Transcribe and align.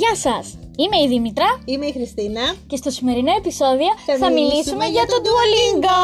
Γεια 0.00 0.14
σας! 0.14 0.58
Είμαι 0.76 1.02
η 1.04 1.08
Δήμητρα 1.08 1.44
Είμαι 1.64 1.86
η 1.86 1.92
Χριστίνα. 1.92 2.54
και 2.66 2.76
στο 2.76 2.90
σημερινό 2.90 3.32
επεισόδιο 3.38 3.86
θα, 4.06 4.16
Θα 4.16 4.30
μιλήσουμε, 4.30 4.32
μιλήσουμε 4.32 4.84
για 4.84 4.92
για 4.92 5.06
το 5.06 5.20
το 5.22 5.28
Duolingo! 5.28 5.98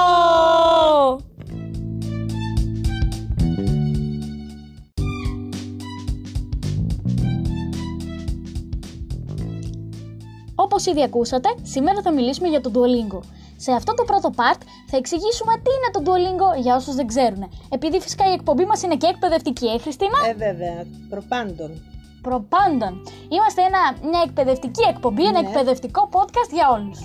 Όπως 10.54 10.86
ήδη 10.86 11.02
ακούσατε, 11.02 11.48
σήμερα 11.62 12.02
θα 12.02 12.12
μιλήσουμε 12.12 12.48
για 12.48 12.61
το 12.61 12.70
Duolingo. 12.74 13.20
Σε 13.56 13.72
αυτό 13.72 13.95
το 13.95 14.04
πρώτο 14.04 14.30
part 14.36 14.61
θα 14.90 14.96
εξηγήσουμε 14.96 15.52
τι 15.62 15.70
είναι 15.77 15.90
το 15.93 16.12
Duolingo 16.12 16.61
για 16.62 16.77
όσους 16.77 16.95
δεν 16.95 17.06
ξέρουν. 17.06 17.50
Επειδή 17.68 18.00
φυσικά 18.00 18.30
η 18.30 18.32
εκπομπή 18.32 18.64
μας 18.64 18.82
είναι 18.82 18.96
και 18.96 19.06
εκπαιδευτική, 19.06 19.66
ε 19.66 19.79
Χριστίνα; 19.79 20.18
Ε, 20.29 20.35
βέβαια, 20.35 20.86
προπάντων. 21.09 21.92
Προπάντων. 22.22 22.93
Είμαστε 23.29 23.62
ένα, 23.62 24.08
μια 24.11 24.22
εκπαιδευτική 24.26 24.82
εκπομπή, 24.89 25.25
ένα 25.26 25.43
Ναι. 25.43 25.49
εκπαιδευτικό 25.49 26.08
podcast 26.12 26.50
για 26.53 26.71
όλους. 26.76 26.98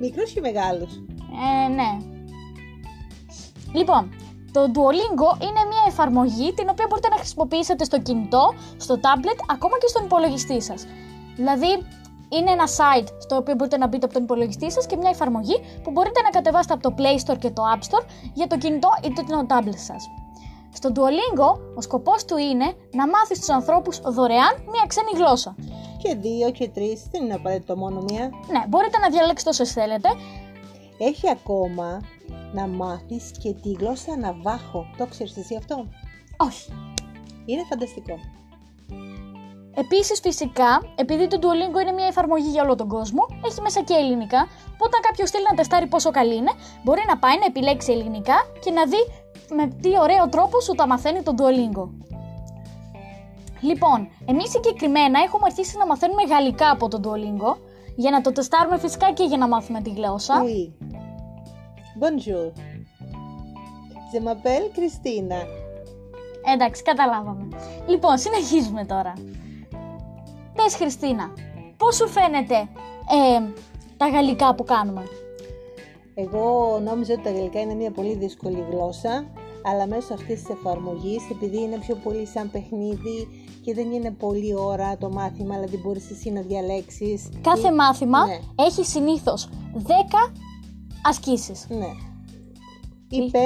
Μικρούς 0.00 0.32
και 0.32 0.40
μεγάλους. 0.40 0.92
Ε, 1.66 1.68
ναι. 1.68 1.90
Λοιπόν, 3.72 4.02
το 4.52 4.60
Duolingo 4.74 5.30
είναι 5.42 5.62
μια 5.72 5.82
εφαρμογή 5.86 6.52
την 6.52 6.66
οποία 6.70 6.86
μπορείτε 6.88 7.08
να 7.08 7.16
χρησιμοποιήσετε 7.16 7.84
στο 7.84 8.00
κινητό, 8.00 8.54
στο 8.76 8.94
tablet, 8.94 9.38
ακόμα 9.50 9.78
και 9.78 9.86
στον 9.88 10.04
υπολογιστή 10.04 10.62
σας. 10.62 10.86
Δηλαδή, 11.36 11.70
είναι 12.28 12.50
ένα 12.50 12.64
site 12.66 13.08
στο 13.18 13.36
οποίο 13.36 13.54
μπορείτε 13.54 13.76
να 13.76 13.86
μπείτε 13.86 14.04
από 14.04 14.14
τον 14.14 14.22
υπολογιστή 14.22 14.72
σας 14.72 14.86
και 14.86 14.96
μια 14.96 15.10
εφαρμογή 15.10 15.56
που 15.82 15.90
μπορείτε 15.90 16.20
να 16.20 16.30
κατεβάσετε 16.30 16.74
από 16.74 16.82
το 16.82 16.94
Play 16.98 17.16
Store 17.32 17.38
και 17.38 17.50
το 17.50 17.62
App 17.74 17.82
Store 17.88 18.04
για 18.34 18.46
το 18.46 18.58
κινητό 18.58 18.88
ή 19.04 19.12
το 19.12 19.46
tablet 19.48 19.78
σας. 19.90 20.10
Στο 20.78 20.92
Duolingo, 20.94 21.60
ο 21.74 21.80
σκοπός 21.80 22.24
του 22.24 22.36
είναι 22.36 22.74
να 22.92 23.08
μάθεις 23.08 23.38
τους 23.38 23.48
ανθρώπους 23.48 24.00
δωρεάν 24.00 24.54
μια 24.70 24.84
ξένη 24.86 25.10
γλώσσα. 25.14 25.54
Και 26.02 26.14
δύο 26.14 26.50
και 26.50 26.68
τρεις, 26.68 27.02
δεν 27.10 27.24
είναι 27.24 27.34
απαραίτητο 27.34 27.76
μόνο 27.76 28.00
μία. 28.00 28.30
Ναι, 28.52 28.64
μπορείτε 28.68 28.98
να 28.98 29.08
διαλέξετε 29.10 29.50
όσες 29.50 29.72
θέλετε. 29.72 30.08
Έχει 30.98 31.30
ακόμα 31.30 32.00
να 32.52 32.66
μάθεις 32.66 33.30
και 33.42 33.52
τη 33.52 33.72
γλώσσα 33.72 34.16
ναβάχο. 34.16 34.86
Το 34.96 35.06
ξέρεις 35.06 35.36
εσύ 35.36 35.56
αυτό; 35.56 35.86
Όχι. 36.36 36.72
Είναι 37.46 37.64
φανταστικό. 37.68 38.18
Επίσης, 39.78 40.20
φυσικά, 40.20 40.82
επειδή 40.94 41.26
το 41.26 41.38
Duolingo 41.42 41.80
είναι 41.80 41.92
μια 41.92 42.06
εφαρμογή 42.06 42.48
για 42.48 42.62
όλο 42.62 42.74
τον 42.74 42.88
κόσμο, 42.88 43.26
έχει 43.44 43.60
μέσα 43.60 43.82
και 43.82 43.94
ελληνικά. 43.94 44.46
Που 44.76 44.84
όταν 44.88 45.00
κάποιος 45.00 45.30
θέλει 45.30 45.44
να 45.50 45.56
τεστάρει 45.56 45.86
πόσο 45.86 46.10
καλή 46.10 46.36
είναι, 46.36 46.52
μπορεί 46.84 47.02
να 47.08 47.18
πάει 47.18 47.38
να 47.38 47.44
επιλέξει 47.44 47.92
ελληνικά 47.92 48.36
και 48.64 48.70
να 48.70 48.84
δει 48.84 49.02
με 49.54 49.66
τι 49.82 49.98
ωραίο 50.00 50.28
τρόπο 50.28 50.60
σου 50.60 50.72
τα 50.72 50.86
μαθαίνει 50.86 51.22
το 51.22 51.34
Duolingo. 51.38 51.88
Λοιπόν, 53.60 54.08
εμείς 54.26 54.50
συγκεκριμένα 54.50 55.20
έχουμε 55.22 55.42
αρχίσει 55.44 55.76
να 55.76 55.86
μαθαίνουμε 55.86 56.22
γαλλικά 56.22 56.70
από 56.70 56.88
το 56.88 57.00
Duolingo, 57.04 57.56
για 57.96 58.10
να 58.10 58.20
το 58.20 58.32
τεστάρουμε 58.32 58.78
φυσικά 58.78 59.12
και 59.12 59.24
για 59.24 59.36
να 59.36 59.48
μάθουμε 59.48 59.80
τη 59.80 59.90
γλώσσα. 59.90 60.34
Oui. 60.42 60.72
Bonjour. 62.02 62.46
Je 64.12 64.18
m'appelle 64.26 64.66
Christina. 64.76 65.40
Εντάξει, 66.52 66.82
καταλάβαμε. 66.82 67.48
Λοιπόν, 67.86 68.18
συνεχίζουμε 68.18 68.84
τώρα. 68.84 69.12
Πες 70.62 70.74
Χριστίνα, 70.76 71.30
πώς 71.76 71.96
σου 71.96 72.08
φαίνεται 72.08 72.54
ε, 72.54 73.52
τα 73.96 74.08
γαλλικά 74.08 74.54
που 74.54 74.64
κάνουμε; 74.64 75.02
Εγώ 76.14 76.78
νόμιζα 76.84 77.12
ότι 77.12 77.22
τα 77.22 77.30
γαλλικά 77.32 77.60
είναι 77.60 77.74
μια 77.74 77.90
πολύ 77.90 78.14
δύσκολη 78.14 78.64
γλώσσα, 78.70 79.24
αλλά 79.64 79.86
μέσω 79.86 80.14
αυτής 80.14 80.42
της 80.42 80.48
εφαρμογής, 80.56 81.30
επειδή 81.30 81.60
είναι 81.62 81.78
πιο 81.78 81.94
πολύ 81.94 82.26
σαν 82.26 82.50
παιχνίδι 82.50 83.28
και 83.64 83.74
δεν 83.74 83.92
είναι 83.92 84.10
πολλή 84.10 84.54
ώρα 84.58 84.96
το 84.96 85.10
μάθημα, 85.10 85.54
δηλαδή 85.54 85.76
μπορείς 85.76 86.10
εσύ 86.10 86.30
να 86.30 86.40
διαλέξεις. 86.40 87.28
Κάθε 87.40 87.68
ή- 87.68 87.74
μάθημα 87.74 88.26
Ναι, 88.26 88.38
έχει 88.64 88.84
συνήθως 88.84 89.48
10 89.74 90.32
ασκήσεις. 91.04 91.66
ναι. 91.68 91.86
Ή 93.10 93.30
5 93.32 93.36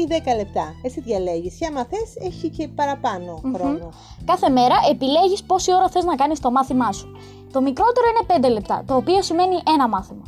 ή 0.00 0.06
10 0.08 0.36
λεπτά. 0.36 0.74
Εσύ 0.82 1.00
διαλέγεις. 1.00 1.58
Και 1.58 1.66
άμα 1.66 1.84
θες, 1.84 2.26
έχει 2.26 2.48
και 2.48 2.68
παραπάνω 2.68 3.40
χρόνο. 3.54 3.92
Κάθε 4.24 4.48
μέρα 4.48 4.74
επιλέγεις 4.90 5.42
πόση 5.42 5.74
ώρα 5.74 5.88
θες 5.88 6.04
να 6.04 6.14
κάνεις 6.14 6.40
το 6.40 6.50
μάθημά 6.50 6.92
σου. 6.92 7.06
Το 7.52 7.60
μικρότερο 7.60 8.06
είναι 8.10 8.46
5 8.48 8.50
λεπτά, 8.52 8.84
το 8.86 8.96
οποίο 8.96 9.22
σημαίνει 9.22 9.56
ένα 9.74 9.88
μάθημα. 9.88 10.22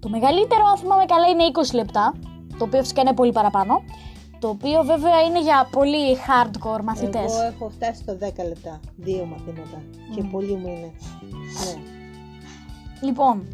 Το 0.00 0.08
μεγαλύτερο, 0.08 0.64
αν 0.66 0.76
θυμάμαι 0.76 1.04
καλά, 1.04 1.26
είναι 1.28 1.44
20 1.44 1.74
λεπτά, 1.74 2.14
το 2.58 2.64
οποίο 2.64 2.80
φυσικά 2.80 3.00
είναι 3.00 3.12
πολύ 3.12 3.32
παραπάνω. 3.32 3.82
Το 4.38 4.48
οποίο 4.48 4.82
βέβαια 4.82 5.22
είναι 5.22 5.40
για 5.40 5.68
πολύ 5.70 6.16
hardcore 6.26 6.82
μαθητές. 6.82 7.32
Εγώ 7.32 7.42
έχω 7.42 7.68
φτάσει 7.68 8.00
στο 8.02 8.12
10 8.12 8.44
λεπτά. 8.48 8.80
Δύο 8.96 9.24
μαθήματα. 9.24 9.82
Και 10.14 10.22
πολύ 10.22 10.54
μου 10.54 10.68
είναι. 10.68 10.92
Ναι. 11.64 11.74
Λοιπόν, 13.00 13.46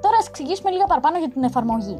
τώρα 0.00 0.16
ας 0.20 0.26
εξηγήσουμε 0.28 0.70
λίγο 0.70 0.84
παραπάνω 0.86 1.18
για 1.18 1.28
την 1.28 1.42
εφαρμογή. 1.42 1.98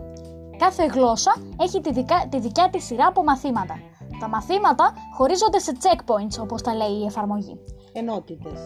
Κάθε 0.64 0.86
γλώσσα 0.86 1.34
έχει 1.60 1.80
τη, 1.80 1.92
δικα, 1.92 2.26
τη 2.30 2.40
δικιά 2.40 2.68
της 2.70 2.84
σειρά 2.84 3.06
από 3.06 3.22
μαθήματα. 3.22 3.78
Τα 4.20 4.28
μαθήματα 4.28 4.92
χωρίζονται 5.16 5.58
σε 5.58 5.76
checkpoints, 5.82 6.40
όπως 6.40 6.62
τα 6.62 6.74
λέει 6.74 6.98
η 7.02 7.04
εφαρμογή. 7.04 7.58
Ενότητες. 7.92 8.60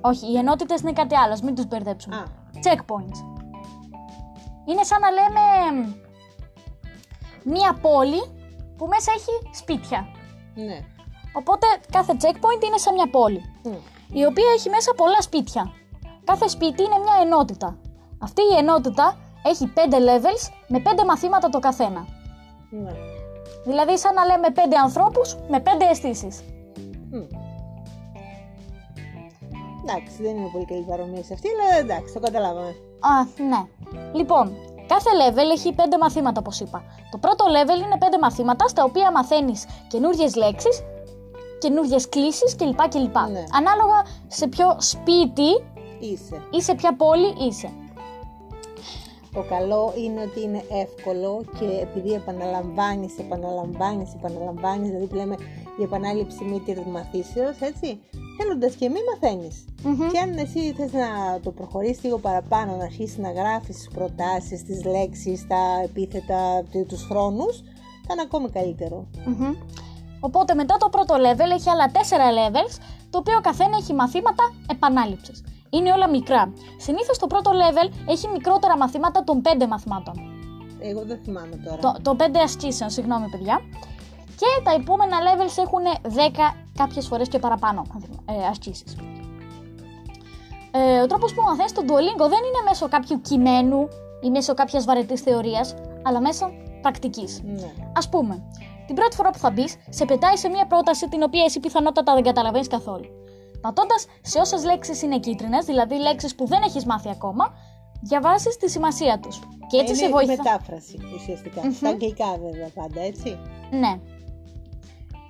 Όχι, 0.00 0.32
οι 0.32 0.36
ενότητες 0.36 0.80
είναι 0.80 0.92
κάτι 0.92 1.16
άλλο, 1.16 1.32
ας 1.32 1.42
μην 1.42 1.54
τους 1.54 1.66
μπερδέψουμε. 1.66 2.16
Α, 2.16 2.24
Checkpoints. 2.64 3.18
Είναι 4.64 4.82
σαν 4.82 5.00
να 5.00 5.10
λέμε 5.10 5.40
μ, 5.80 5.92
μία 7.50 7.78
πόλη 7.80 8.20
που 8.76 8.86
μέσα 8.86 9.12
έχει 9.16 9.56
σπίτια. 9.56 10.06
ναι. 10.54 10.78
Οπότε 11.32 11.66
κάθε 11.92 12.16
checkpoint 12.20 12.64
είναι 12.64 12.76
σαν 12.76 12.94
μια 12.94 13.10
πόλη, 13.10 13.40
Μμ. 13.64 13.72
η 14.18 14.24
οποία 14.24 14.50
έχει 14.56 14.68
μέσα 14.68 14.92
πολλά 14.96 15.20
σπίτια. 15.20 15.72
Κάθε 16.24 16.48
σπίτι 16.48 16.82
είναι 16.82 16.98
μια 16.98 17.14
ενότητα. 17.22 17.78
Αυτή 18.18 18.42
η 18.52 18.56
ενότητα 18.56 19.16
έχει 19.42 19.72
5 19.74 19.78
levels 19.80 20.52
με 20.68 20.82
5 20.84 21.04
μαθήματα 21.06 21.48
το 21.48 21.58
καθένα. 21.58 22.06
Ναι. 22.70 22.92
Δηλαδή 23.64 23.98
σαν 23.98 24.14
να 24.14 24.24
λέμε 24.24 24.48
5 24.54 24.58
ανθρώπους 24.84 25.36
με 25.48 25.62
5 25.64 25.68
αισθήσεις. 25.90 26.42
Μμ. 27.10 27.26
Εντάξει, 29.82 30.22
δεν 30.22 30.36
είναι 30.36 30.48
πολύ 30.52 30.64
καλή 30.64 30.84
παρομοίωση 30.88 31.32
αυτή, 31.32 31.48
αλλά 31.48 31.78
εντάξει, 31.78 32.14
το 32.14 32.20
καταλάβαμε. 32.20 32.74
Α, 33.00 33.12
ναι. 33.48 33.62
Λοιπόν, 34.12 34.52
κάθε 34.86 35.10
level 35.22 35.50
έχει 35.56 35.74
5 35.76 35.80
μαθήματα, 36.00 36.40
όπως 36.40 36.60
είπα. 36.60 36.82
Το 37.10 37.18
πρώτο 37.18 37.44
level 37.44 37.84
είναι 37.84 37.96
5 37.98 38.18
μαθήματα 38.20 38.68
στα 38.68 38.84
οποία 38.84 39.10
μαθαίνεις 39.10 39.66
καινούριε 39.88 40.28
λέξεις, 40.36 40.82
καινούριε 41.58 41.98
κλήσεις 42.08 42.56
κλπ. 42.56 42.88
κλπ. 42.88 43.16
Ναι. 43.30 43.44
Ανάλογα 43.58 44.04
σε 44.26 44.46
ποιο 44.48 44.76
σπίτι 44.78 45.50
Είσαι. 46.00 46.42
ή 46.50 46.62
σε 46.62 46.74
ποια 46.74 46.96
πόλη 46.96 47.34
είσαι. 47.38 47.70
Το 49.34 49.42
καλό 49.48 49.92
είναι 49.96 50.20
ότι 50.22 50.40
είναι 50.42 50.62
εύκολο 50.84 51.44
και 51.58 51.66
επειδή 51.82 52.12
επαναλαμβάνεις, 52.12 53.18
επαναλαμβάνεις, 53.18 54.14
επαναλαμβάνεις, 54.14 54.88
δηλαδή 54.88 55.06
που 55.06 55.14
λέμε 55.14 55.36
η 55.78 55.82
επανάληψη 55.82 56.44
μήτηρη 56.44 56.84
μαθήσεως, 56.86 57.56
έτσι, 57.60 58.00
θέλοντας 58.38 58.74
και 58.74 58.88
μη 58.88 58.98
μαθαίνεις. 59.12 59.64
Μμμ. 59.82 60.08
Και 60.12 60.18
αν 60.18 60.38
εσύ 60.38 60.72
θες 60.72 60.92
να 60.92 61.40
το 61.42 61.50
προχωρήσεις 61.50 62.02
λίγο 62.02 62.18
παραπάνω, 62.18 62.76
να 62.76 62.84
αρχίσεις 62.84 63.18
να 63.18 63.30
γράφεις 63.32 63.76
τις 63.76 63.88
προτάσεις, 63.94 64.62
τις 64.64 64.84
λέξεις, 64.84 65.46
τα 65.46 65.80
επίθετα, 65.84 66.62
τε- 66.72 66.86
τους 66.88 67.02
χρόνους, 67.02 67.56
θα 68.06 68.12
είναι 68.12 68.22
ακόμη 68.22 68.50
καλύτερο. 68.50 69.06
Μμμ. 69.26 69.54
Οπότε 70.20 70.54
μετά 70.54 70.76
το 70.76 70.88
πρώτο 70.88 71.14
level 71.14 71.50
έχει 71.56 71.70
άλλα 71.70 71.90
4 71.90 71.98
levels, 72.40 72.78
το 73.10 73.18
οποίο 73.18 73.36
ο 73.36 73.40
καθένα 73.40 73.76
έχει 73.76 73.92
μαθήματα 73.94 74.44
επανάληψης. 74.70 75.44
Είναι 75.70 75.92
όλα 75.92 76.08
μικρά. 76.08 76.52
Συνήθως 76.76 77.18
το 77.18 77.26
πρώτο 77.26 77.50
level 77.50 78.08
έχει 78.08 78.28
μικρότερα 78.28 78.76
μαθήματα 78.76 79.24
των 79.24 79.42
5 79.44 79.66
μαθημάτων. 79.66 80.14
Εγώ 80.78 81.02
δεν 81.04 81.18
θυμάμαι 81.24 81.56
τώρα. 81.64 81.76
Το, 81.76 81.96
το 82.02 82.16
5 82.18 82.22
ασκήσεων, 82.42 82.90
συγγνώμη 82.90 83.28
παιδιά. 83.28 83.60
Και 84.36 84.62
τα 84.64 84.72
επόμενα 84.72 85.16
levels 85.26 85.56
έχουν 85.64 85.84
10 86.02 86.56
κάποιες 86.76 87.06
φορές 87.06 87.28
και 87.28 87.38
παραπάνω 87.38 87.86
ε, 88.26 88.46
ασκήσεις. 88.50 88.96
Ε, 90.70 91.00
ο 91.00 91.06
τρόπος 91.06 91.34
που 91.34 91.42
μαθαίνεις 91.42 91.72
το 91.72 91.82
Duolingo 91.86 92.26
δεν 92.28 92.42
είναι 92.48 92.62
μέσω 92.68 92.88
κάποιου 92.88 93.20
κειμένου 93.20 93.88
ή 94.20 94.30
μέσω 94.30 94.54
κάποιας 94.54 94.84
βαρετής 94.84 95.20
θεωρίας, 95.20 95.74
αλλά 96.02 96.20
μέσω 96.20 96.50
πρακτικής. 96.82 97.42
Ναι. 97.44 97.72
Ας 97.96 98.08
πούμε, 98.08 98.42
την 98.86 98.94
πρώτη 98.94 99.16
φορά 99.16 99.30
που 99.30 99.38
θα 99.38 99.50
μπεις, 99.50 99.76
σε 99.88 100.04
πετάει 100.04 100.36
σε 100.36 100.48
μια 100.48 100.66
πρόταση 100.66 101.08
την 101.08 101.22
οποία 101.22 101.44
εσύ 101.44 101.60
πιθανότατα 101.60 102.14
δεν 102.14 102.22
καταλαβαίνεις 102.22 102.68
καθόλου. 102.68 103.04
Πατώντας 103.60 104.06
σε 104.22 104.38
όσες 104.38 104.64
λέξεις 104.64 105.02
είναι 105.02 105.18
κίτρινες, 105.18 105.64
δηλαδή 105.64 105.94
λέξεις 105.94 106.34
που 106.34 106.46
δεν 106.46 106.62
έχεις 106.62 106.84
μάθει 106.84 107.08
ακόμα, 107.08 107.54
διαβάζει 108.00 108.48
τη 108.60 108.70
σημασία 108.70 109.18
τους. 109.18 109.38
Και 109.66 109.76
έτσι 109.76 109.92
είναι 109.92 110.02
σε 110.02 110.08
η 110.08 110.10
βοηθά. 110.10 110.36
μετάφραση 110.36 110.98
ουσιαστικά. 111.14 111.72
Στα 111.72 111.88
αγγλικά 111.88 112.26
βέβαια 112.42 112.68
πάντα, 112.74 113.00
έτσι. 113.00 113.38
Ναι. 113.70 113.98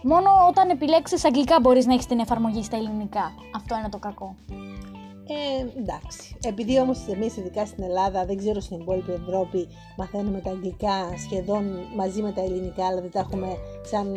Μόνο 0.02 0.30
όταν 0.48 0.70
επιλέξεις 0.70 1.24
αγγλικά 1.24 1.60
μπορείς 1.60 1.86
να 1.86 1.94
έχεις 1.94 2.06
την 2.06 2.18
εφαρμογή 2.18 2.62
στα 2.62 2.76
ελληνικά. 2.76 3.32
Αυτό 3.56 3.76
είναι 3.76 3.88
το 3.88 3.98
κακό. 3.98 4.34
Ε, 5.32 5.78
εντάξει. 5.78 6.36
Επειδή 6.44 6.80
όμως 6.80 6.98
εμείς, 7.08 7.36
ειδικά 7.36 7.66
στην 7.66 7.82
Ελλάδα, 7.82 8.24
δεν 8.24 8.36
ξέρω 8.36 8.60
στην 8.60 8.80
υπόλοιπη 8.80 9.12
Ευρώπη, 9.12 9.68
μαθαίνουμε 9.96 10.40
τα 10.40 10.50
αγγλικά 10.50 10.96
σχεδόν 11.24 11.64
μαζί 11.96 12.22
με 12.22 12.32
τα 12.32 12.40
ελληνικά, 12.42 12.86
αλλά 12.86 13.00
δεν 13.00 13.10
τα 13.10 13.18
έχουμε 13.18 13.56
σαν 13.90 14.16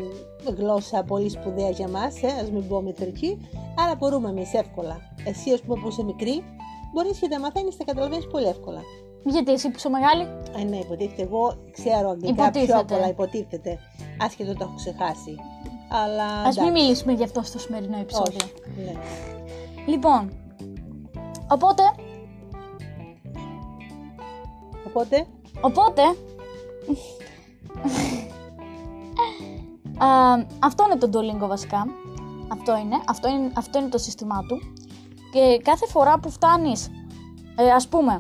γλώσσα 0.58 1.04
πολύ 1.04 1.30
σπουδαία 1.30 1.70
για 1.70 1.88
μας, 1.88 2.22
ε, 2.24 2.28
ας 2.42 2.52
μην 2.52 2.68
πω 2.68 2.82
μητρική. 2.82 3.48
Άρα 3.78 3.96
μπορούμε 3.96 4.30
εμείς 4.30 4.54
εύκολα. 4.54 4.98
εσύ, 5.26 5.52
ας 5.52 5.62
πούμε, 5.62 5.82
που 5.82 5.88
είσαι 5.88 6.04
μικρή, 6.04 6.44
μπορείς 6.94 7.20
και 7.20 7.28
τα 7.28 7.40
μαθαίνεις, 7.40 7.78
τα 7.78 7.84
καταλαβαίνεις 7.84 8.28
πολύ 8.28 8.46
εύκολα. 8.46 8.82
Γιατί 9.26 9.52
εσύ 9.52 9.68
που 9.70 9.76
είσαι 9.78 9.90
μεγάλη; 9.90 10.24
Ε, 10.60 10.64
ναι, 10.64 10.78
υποτίθεται. 10.78 11.22
Εγώ 11.22 11.58
ξέρω 11.72 12.10
αγγλικά 12.10 12.34
πιο 12.52 12.62
Υποτίθεται. 12.62 12.94
πολλά, 12.94 13.08
υποτίθεται. 13.10 13.80
Άσχετο 14.22 14.54
το 14.54 14.60
έχω 14.62 14.74
ξεχάσει. 14.76 15.36
Αλλά. 16.04 16.24
Α 16.24 16.48
μην 16.48 16.58
εντάξει. 16.58 16.72
μιλήσουμε 16.72 17.14
γι' 17.14 17.24
αυτό 17.24 17.42
στο 17.44 17.60
σημερινό 17.60 17.98
επεισόδιο. 17.98 18.38
Όχι. 18.46 18.84
Ναι. 18.86 18.94
Λοιπόν, 19.88 20.32
οπότε, 21.54 21.84
Οπότε, 24.96 25.28
οπότε, 25.62 26.02
α, 29.98 30.08
αυτό 30.60 30.84
είναι 30.86 30.98
το 30.98 31.10
Duolingo 31.14 31.48
βασικά. 31.48 31.88
Αυτό 32.48 32.78
είναι, 32.78 32.96
αυτό 33.08 33.30
είναι, 33.30 33.52
αυτό 33.56 33.80
είναι 33.80 33.90
το 33.90 33.98
σύστημά 33.98 34.46
του. 34.48 34.58
Και 35.32 35.60
κάθε 35.64 35.88
φορά 35.88 36.20
που 36.20 36.30
φτάνεις, 36.30 36.90
ε, 37.56 37.72
ας 37.72 37.88
πούμε, 37.88 38.18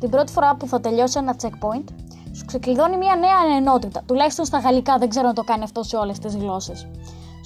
την 0.00 0.10
πρώτη 0.10 0.32
φορά 0.32 0.56
που 0.56 0.66
θα 0.66 0.80
τελειώσει 0.80 1.18
ένα 1.18 1.36
checkpoint, 1.42 1.84
σου 2.32 2.44
ξεκλειδώνει 2.44 2.96
μια 2.96 3.16
νέα 3.16 3.56
ενότητα. 3.56 4.02
Τουλάχιστον 4.06 4.44
στα 4.44 4.58
γαλλικά, 4.58 4.98
δεν 4.98 5.08
ξέρω 5.08 5.26
να 5.26 5.32
το 5.32 5.42
κάνει 5.42 5.62
αυτό 5.62 5.82
σε 5.82 5.96
όλες 5.96 6.18
τις 6.18 6.36
γλώσσες. 6.36 6.86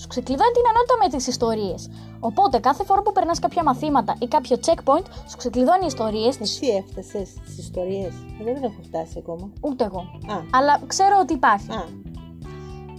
Σου 0.01 0.07
ξεκλειδώνει 0.07 0.51
την 0.51 0.63
ενότητα 0.73 0.95
με 1.03 1.09
τις 1.17 1.27
ιστορίες. 1.27 1.91
Οπότε 2.21 2.59
κάθε 2.59 2.85
φορά 2.85 3.03
που 3.03 3.13
περνάς 3.13 3.39
κάποια 3.39 3.63
μαθήματα 3.63 4.15
ή 4.19 4.27
κάποιο 4.27 4.57
checkpoint, 4.67 5.05
σου 5.31 5.37
ξεκλειδώνει 5.37 5.87
ιστορίες, 5.87 6.41
εσύ 6.41 6.67
έφτασες 6.67 7.29
στις 7.29 7.61
ιστορίες. 7.61 8.13
Εγώ 8.41 8.53
δεν 8.53 8.63
έχω 8.63 8.83
φτάσει 8.83 9.15
ακόμα. 9.19 9.51
ούτε 9.61 9.85
εγώ. 9.85 9.99
Α, 10.35 10.37
Αλλά 10.53 10.81
ξέρω 10.87 11.17
ότι 11.21 11.33
υπάρχει. 11.33 11.71
α, 11.73 11.85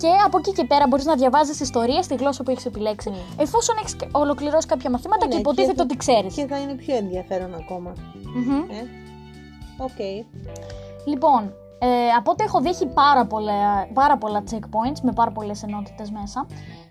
Και 0.01 0.07
από 0.25 0.37
εκεί 0.37 0.51
και 0.51 0.65
πέρα 0.65 0.87
μπορείς 0.87 1.05
να 1.05 1.15
διαβάζεις 1.15 1.59
ιστορίες 1.59 2.05
στη 2.05 2.15
γλώσσα 2.15 2.43
που 2.43 2.51
έχεις 2.51 2.65
επιλέξει. 2.65 3.11
Εφόσον 3.37 3.75
έχεις 3.79 3.95
ολοκληρώσει 4.11 4.67
κάποια 4.67 4.89
μαθήματα 4.89 5.25
Ναι, 5.25 5.27
και 5.27 5.35
και 5.35 5.41
υποτίθεται 5.41 5.73
θα- 5.75 5.83
ότι 5.83 5.97
ξέρεις. 5.97 6.33
και 6.35 6.45
θα 6.47 6.57
είναι 6.59 6.73
πιο 6.75 6.95
ενδιαφέρον 6.95 7.53
ακόμα. 7.55 7.93
Ε. 8.69 8.83
Οκ. 9.83 9.99
Λοιπόν, 11.05 11.53
ε, 11.79 12.09
από 12.17 12.31
ό,τι 12.31 12.43
έχω 12.43 12.59
δει 12.61 12.69
έχει 12.69 12.85
πάρα 12.85 13.25
πολλά, 13.25 13.87
πάρα 13.93 14.17
πολλά 14.17 14.43
checkpoints 14.51 14.99
με 15.01 15.11
πάρα 15.11 15.31
πολλές 15.31 15.63
ενότητες 15.63 16.11
μέσα. 16.11 16.47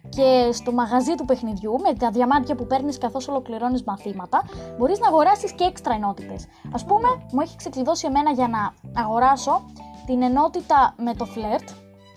Και 0.09 0.49
στο 0.53 0.73
μαγαζί 0.73 1.15
του 1.15 1.25
παιχνιδιού, 1.25 1.81
με 1.81 1.93
τα 1.95 2.11
διαμάντια 2.11 2.55
που 2.55 2.67
παίρνεις 2.67 2.99
καθώς 2.99 3.29
ολοκληρώνεις 3.29 3.83
μαθήματα, 3.83 4.43
μπορείς 4.79 4.99
να 4.99 5.09
αγοράσεις 5.09 5.53
και 5.53 5.65
έξτρα 5.65 5.95
ενότητες. 5.95 6.47
Α 6.81 6.85
πούμε, 6.85 7.09
μου 7.33 7.41
έχει 7.41 7.57
ξεκλειδώσει 7.57 8.07
εμένα 8.07 8.31
για 8.31 8.49
να 8.49 8.75
αγοράσω 9.03 9.65
την 10.07 10.23
ενότητα 10.23 10.95
με 10.97 11.15
το 11.15 11.25
φλερτ 11.25 11.69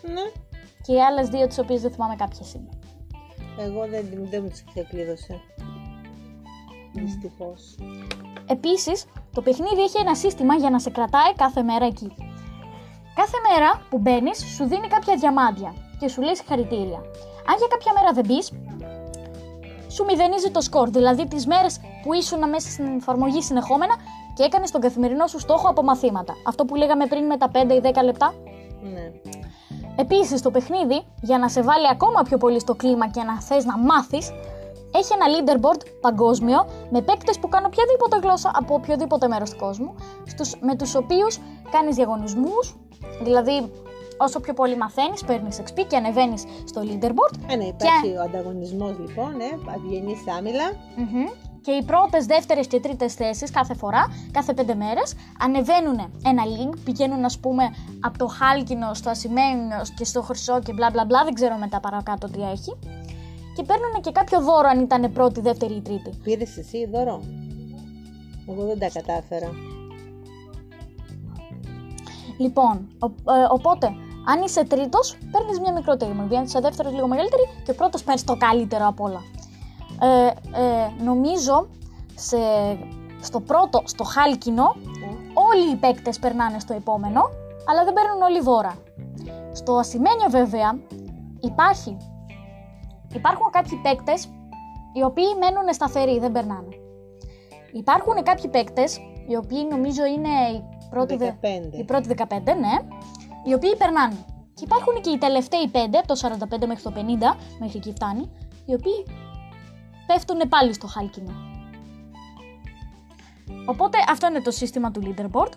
Ναι. 0.01 0.41
και 0.81 0.93
οι 0.93 1.01
άλλες 1.01 1.27
δύο, 1.29 1.47
τις 1.47 1.59
οποίες 1.59 1.81
δεν 1.81 1.91
θυμάμαι 1.91 2.15
κάποιε 2.15 2.45
είναι. 2.55 2.69
Εγώ 3.59 3.87
δεν, 3.87 4.27
δεν 4.29 4.41
μου 4.43 4.49
τις 4.49 4.63
ξεκλείδωσε. 4.63 5.41
Δυστυχώς. 6.93 7.75
Επίσης, 8.45 9.05
το 9.33 9.41
παιχνίδι 9.41 9.81
έχει 9.81 9.99
ένα 9.99 10.15
σύστημα 10.15 10.55
για 10.55 10.69
να 10.69 10.79
σε 10.79 10.89
κρατάει 10.89 11.33
κάθε 11.35 11.61
μέρα 11.61 11.85
εκεί. 11.85 12.13
Κάθε 13.15 13.37
μέρα 13.49 13.81
που 13.89 13.97
μπαίνεις, 13.97 14.45
σου 14.55 14.65
δίνει 14.67 14.87
κάποια 14.87 15.15
διαμάντια 15.15 15.73
και 15.99 16.07
σου 16.07 16.21
λέει 16.21 16.35
συγχαρητήρια. 16.35 17.01
Αν 17.49 17.55
για 17.57 17.67
κάποια 17.69 17.91
μέρα 17.95 18.11
δεν 18.13 18.25
μπει, 18.25 18.41
σου 19.91 20.05
μηδενίζει 20.05 20.51
το 20.51 20.61
σκορ. 20.61 20.89
Δηλαδή, 20.89 21.27
τις 21.27 21.45
μέρες 21.47 21.79
που 22.03 22.13
ήσουν 22.13 22.49
μέσα 22.49 22.69
στην 22.69 22.97
εφαρμογή 22.97 23.41
συνεχόμενα 23.41 23.95
και 24.33 24.43
έκανες 24.43 24.71
τον 24.71 24.81
καθημερινό 24.81 25.27
σου 25.27 25.39
στόχο 25.39 25.69
από 25.69 25.83
μαθήματα. 25.83 26.33
Αυτό 26.47 26.65
που 26.65 26.75
λέγαμε 26.75 27.05
πριν 27.05 27.25
με 27.25 27.37
τα 27.37 27.51
5 27.53 27.73
ή 27.73 27.81
10 27.83 28.03
λεπτά. 28.03 28.33
Ναι. 28.81 29.11
Επίσης, 29.95 30.41
το 30.41 30.51
παιχνίδι, 30.51 31.05
για 31.21 31.37
να 31.37 31.49
σε 31.49 31.61
βάλει 31.61 31.87
ακόμα 31.91 32.21
πιο 32.21 32.37
πολύ 32.37 32.59
στο 32.59 32.75
κλίμα 32.75 33.07
και 33.07 33.23
να 33.23 33.41
θες 33.41 33.65
να 33.65 33.77
μάθεις, 33.77 34.31
έχει 34.95 35.13
ένα 35.13 35.25
leaderboard 35.33 35.81
παγκόσμιο 36.01 36.67
με 36.89 37.01
παίκτες 37.01 37.39
που 37.39 37.49
κάνουν 37.49 37.71
οποιαδήποτε 37.73 38.17
γλώσσα 38.17 38.51
από 38.55 38.73
οποιοδήποτε 38.73 39.27
μέρος 39.27 39.49
του 39.49 39.57
κόσμου, 39.57 39.95
στους, 40.25 40.55
με 40.59 40.75
τους 40.75 40.95
οποίους 40.95 41.39
κάνεις 41.71 41.95
διαγωνισμούς. 41.95 42.75
Δηλαδή, 43.23 43.71
όσο 44.25 44.39
πιο 44.39 44.53
πολύ 44.53 44.77
μαθαίνεις, 44.77 45.23
παίρνεις 45.23 45.59
XP 45.61 45.85
και 45.87 45.95
ανεβαίνεις 45.97 46.43
στο 46.65 46.81
leaderboard. 46.85 47.35
Ε, 47.47 47.55
ναι, 47.55 47.63
υπάρχει 47.63 48.07
ο 48.17 48.21
ανταγωνισμός 48.21 48.95
λοιπόν, 48.99 49.31
ε, 49.39 49.77
βγαίνει 49.87 50.15
άμυλα. 50.37 50.67
Μμμ. 50.97 51.25
Και 51.61 51.71
οι 51.71 51.83
πρώτες, 51.83 52.25
δεύτερες 52.25 52.67
και 52.67 52.79
τρίτες 52.79 53.13
θέσεις 53.13 53.51
κάθε 53.51 53.73
φορά, 53.73 54.05
κάθε 54.31 54.53
πέντε 54.53 54.75
μέρες, 54.75 55.13
ανεβαίνουν 55.43 55.99
ένα 56.25 56.43
link, 56.55 56.73
πηγαίνουν, 56.83 57.25
ας 57.25 57.39
πούμε, 57.39 57.63
από 57.99 58.17
το 58.17 58.27
χάλκινο 58.27 58.93
στο 58.93 59.09
ασημένιο 59.09 59.81
και 59.95 60.03
στο 60.05 60.21
χρυσό 60.21 60.59
και 60.61 60.73
μπλα 60.73 60.89
μπλα 60.91 61.05
μπλα, 61.05 61.23
δεν 61.23 61.33
ξέρω 61.33 61.57
μετά 61.57 61.79
παρακάτω 61.79 62.27
τι 62.27 62.41
έχει. 62.41 62.73
Και 63.55 63.63
παίρνουν 63.63 64.01
και 64.01 64.11
κάποιο 64.11 64.41
δώρο 64.41 64.67
αν 64.67 64.79
ήταν 64.79 65.11
πρώτη, 65.13 65.41
δεύτερη 65.41 65.73
ή 65.73 65.81
τρίτη. 65.81 66.09
Πήρες 66.23 66.57
εσύ 66.57 66.85
δώρο; 66.93 67.21
Εγώ 68.49 68.63
δεν 68.65 68.79
τα 68.79 68.89
κατάφερα. 68.93 69.51
Λοιπόν, 72.37 72.87
ο- 72.99 73.31
ε, 73.33 73.45
οπότε, 73.51 73.93
αν 74.27 74.41
είσαι 74.41 74.63
τρίτος, 74.65 75.17
παίρνεις 75.31 75.59
μια 75.59 75.73
μικρότερη 75.73 76.11
μορφή. 76.11 76.35
Αν 76.35 76.43
είσαι 76.43 76.59
δεύτερος, 76.59 76.93
λίγο 76.93 77.07
μεγαλύτερη 77.07 77.41
και 77.65 77.71
ο 77.71 77.75
πρώτος 77.75 78.03
παίρνεις 78.03 78.23
το 78.23 78.35
καλύτερο 78.37 78.87
απ' 78.87 79.01
όλα. 79.01 79.21
Ε, 80.01 80.25
ε, 80.27 81.03
νομίζω 81.03 81.67
σε, 82.15 82.37
στο 83.21 83.39
πρώτο, 83.39 83.81
στο 83.85 84.03
χάλκινο, 84.03 84.63
Ε, 84.63 85.07
όλοι 85.33 85.71
οι 85.71 85.75
παίκτες 85.75 86.19
περνάνε 86.19 86.59
στο 86.59 86.73
επόμενο, 86.73 87.21
αλλά 87.69 87.83
δεν 87.83 87.93
παίρνουν 87.93 88.21
όλοι 88.21 88.41
δώρα. 88.41 88.75
Στο 89.53 89.75
ασημένιο 89.75 90.29
βέβαια 90.29 90.79
υπάρχει, 91.39 91.97
υπάρχουν 93.13 93.45
κάποιοι 93.51 93.77
παίκτες 93.83 94.25
οι 94.93 95.03
οποίοι 95.03 95.25
μένουν 95.39 95.73
σταθεροί, 95.73 96.19
δεν 96.19 96.31
περνάνε. 96.31 96.67
Υπάρχουν 97.73 98.23
κάποιοι 98.23 98.49
παίκτες, 98.49 98.97
οι 99.27 99.35
οποίοι 99.35 99.67
νομίζω 99.69 100.05
είναι 100.05 100.29
οι 100.53 100.63
πρώτοι, 100.89 101.15
δε- 101.15 101.31
15. 101.41 101.77
οι 101.77 101.83
πρώτοι 101.83 102.07
15, 102.07 102.53
ναι, 102.59 102.73
οι 103.45 103.53
οποίοι 103.53 103.75
περνάνε. 103.75 104.25
Και 104.53 104.63
υπάρχουν 104.63 105.01
και 105.01 105.09
οι 105.09 105.17
τελευταίοι 105.17 105.71
5, 105.73 105.77
από 105.97 106.07
το 106.07 106.15
45 106.61 106.67
μέχρι 106.67 106.83
το 106.83 106.93
50, 106.95 106.99
μέχρι 107.59 107.77
εκεί 107.77 107.91
φτάνει, 107.91 108.31
οι 108.65 108.73
οποίοι 108.73 109.05
πέφτουν 110.07 110.49
πάλι 110.49 110.73
στο 110.73 110.87
χάλκινο. 110.87 111.31
Οπότε 113.65 113.97
αυτό 114.09 114.27
είναι 114.27 114.41
το 114.41 114.51
σύστημα 114.51 114.91
του 114.91 115.01
leaderboard. 115.03 115.53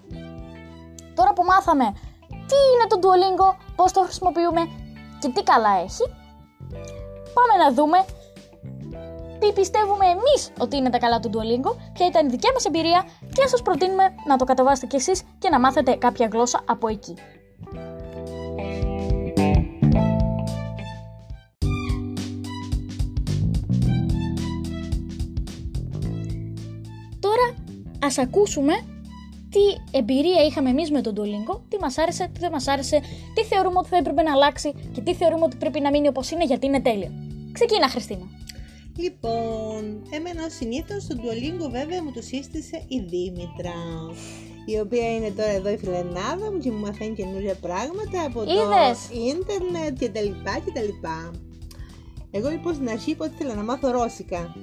Τώρα 1.15 1.33
που 1.33 1.43
μάθαμε 1.45 1.85
τι 2.29 2.59
είναι 2.73 2.87
το 2.89 2.99
Duolingo, 3.03 3.57
πώς 3.77 3.93
το 3.93 4.01
χρησιμοποιούμε 4.01 4.61
και 5.19 5.29
τι 5.29 5.43
καλά 5.43 5.71
έχει, 5.85 6.05
πάμε 7.37 7.65
να 7.65 7.73
δούμε 7.73 8.05
τι 9.39 9.53
πιστεύουμε 9.53 10.07
εμείς 10.07 10.51
ότι 10.59 10.77
είναι 10.77 10.91
τα 10.91 10.99
καλά 10.99 11.21
του 11.21 11.31
Duolingo, 11.33 11.77
ποια 11.93 12.07
ήταν 12.07 12.27
η 12.27 12.31
δικιά 12.31 12.53
μας 12.53 12.65
εμπειρία 12.65 13.05
και 13.21 13.43
να 13.43 13.49
σας 13.49 13.63
προτείνουμε 13.63 14.15
να 14.27 14.37
το 14.37 14.45
κατεβάσετε 14.45 14.87
κι 14.87 14.97
εσείς 14.97 15.23
και 15.39 15.49
να 15.49 15.61
μάθετε 15.61 15.95
κάποια 15.95 16.29
γλώσσα 16.33 16.61
από 16.67 16.89
εκεί. 16.89 17.15
Ας 28.05 28.19
ακούσουμε 28.19 28.73
τι 29.51 29.99
εμπειρία 29.99 30.45
είχαμε 30.47 30.71
εμείς 30.71 30.91
με 30.91 31.01
τον 31.01 31.15
Duolingo, 31.17 31.61
τι 31.69 31.77
μας 31.81 31.99
άρεσε, 31.99 32.31
τι 32.33 32.41
δεν 32.41 32.51
μας 32.51 32.67
άρεσε, 32.67 33.01
τι 33.35 33.43
θεωρούμε 33.45 33.79
ότι 33.79 33.89
θα 33.89 33.97
έπρεπε 33.97 34.23
να 34.23 34.33
αλλάξει 34.33 34.75
και 34.93 35.01
τι 35.01 35.15
θεωρούμε 35.15 35.45
ότι 35.45 35.57
πρέπει 35.57 35.81
να 35.81 35.91
μείνει 35.91 36.09
όπως 36.09 36.31
είναι 36.31 36.45
γιατί 36.45 36.67
είναι 36.67 36.81
τέλειο. 36.81 37.11
Ξεκίνα 37.53 37.89
Χριστίνα. 37.89 38.27
Λοιπόν, 38.97 40.03
εμένα 40.11 40.49
συνήθως 40.49 41.03
στο 41.03 41.15
Duolingo 41.17 41.71
βέβαια 41.71 42.03
μου 42.03 42.13
το 42.13 42.23
σύστησε 42.23 42.85
η 42.89 42.99
Δήμητρα. 43.01 43.79
Η 44.67 44.79
οποία 44.79 45.15
είναι 45.15 45.31
τώρα 45.31 45.51
εδώ 45.51 45.71
η 45.71 45.77
φιλενάδα 45.77 46.53
μου 46.53 46.59
και 46.59 46.71
μου 46.71 46.81
μαθαίνει 46.81 47.15
καινούργια 47.15 47.55
πράγματα 47.55 48.25
από 48.27 48.43
Είδες; 48.43 49.09
το 49.09 49.19
ίντερνετ 49.31 49.99
και 49.99 50.09
τα 50.09 50.21
λοιπά 50.21 50.59
και 50.65 50.73
τα 50.75 50.83
λοιπά. 50.83 51.31
Εγώ 52.31 52.49
λοιπόν 52.49 52.75
στην 52.75 52.89
αρχή 52.89 53.11
είπα 53.11 53.25
ότι 53.25 53.35
ήθελα 53.35 53.55
να 53.55 53.63
μάθω 53.63 53.91
ρώσικα. 53.91 54.55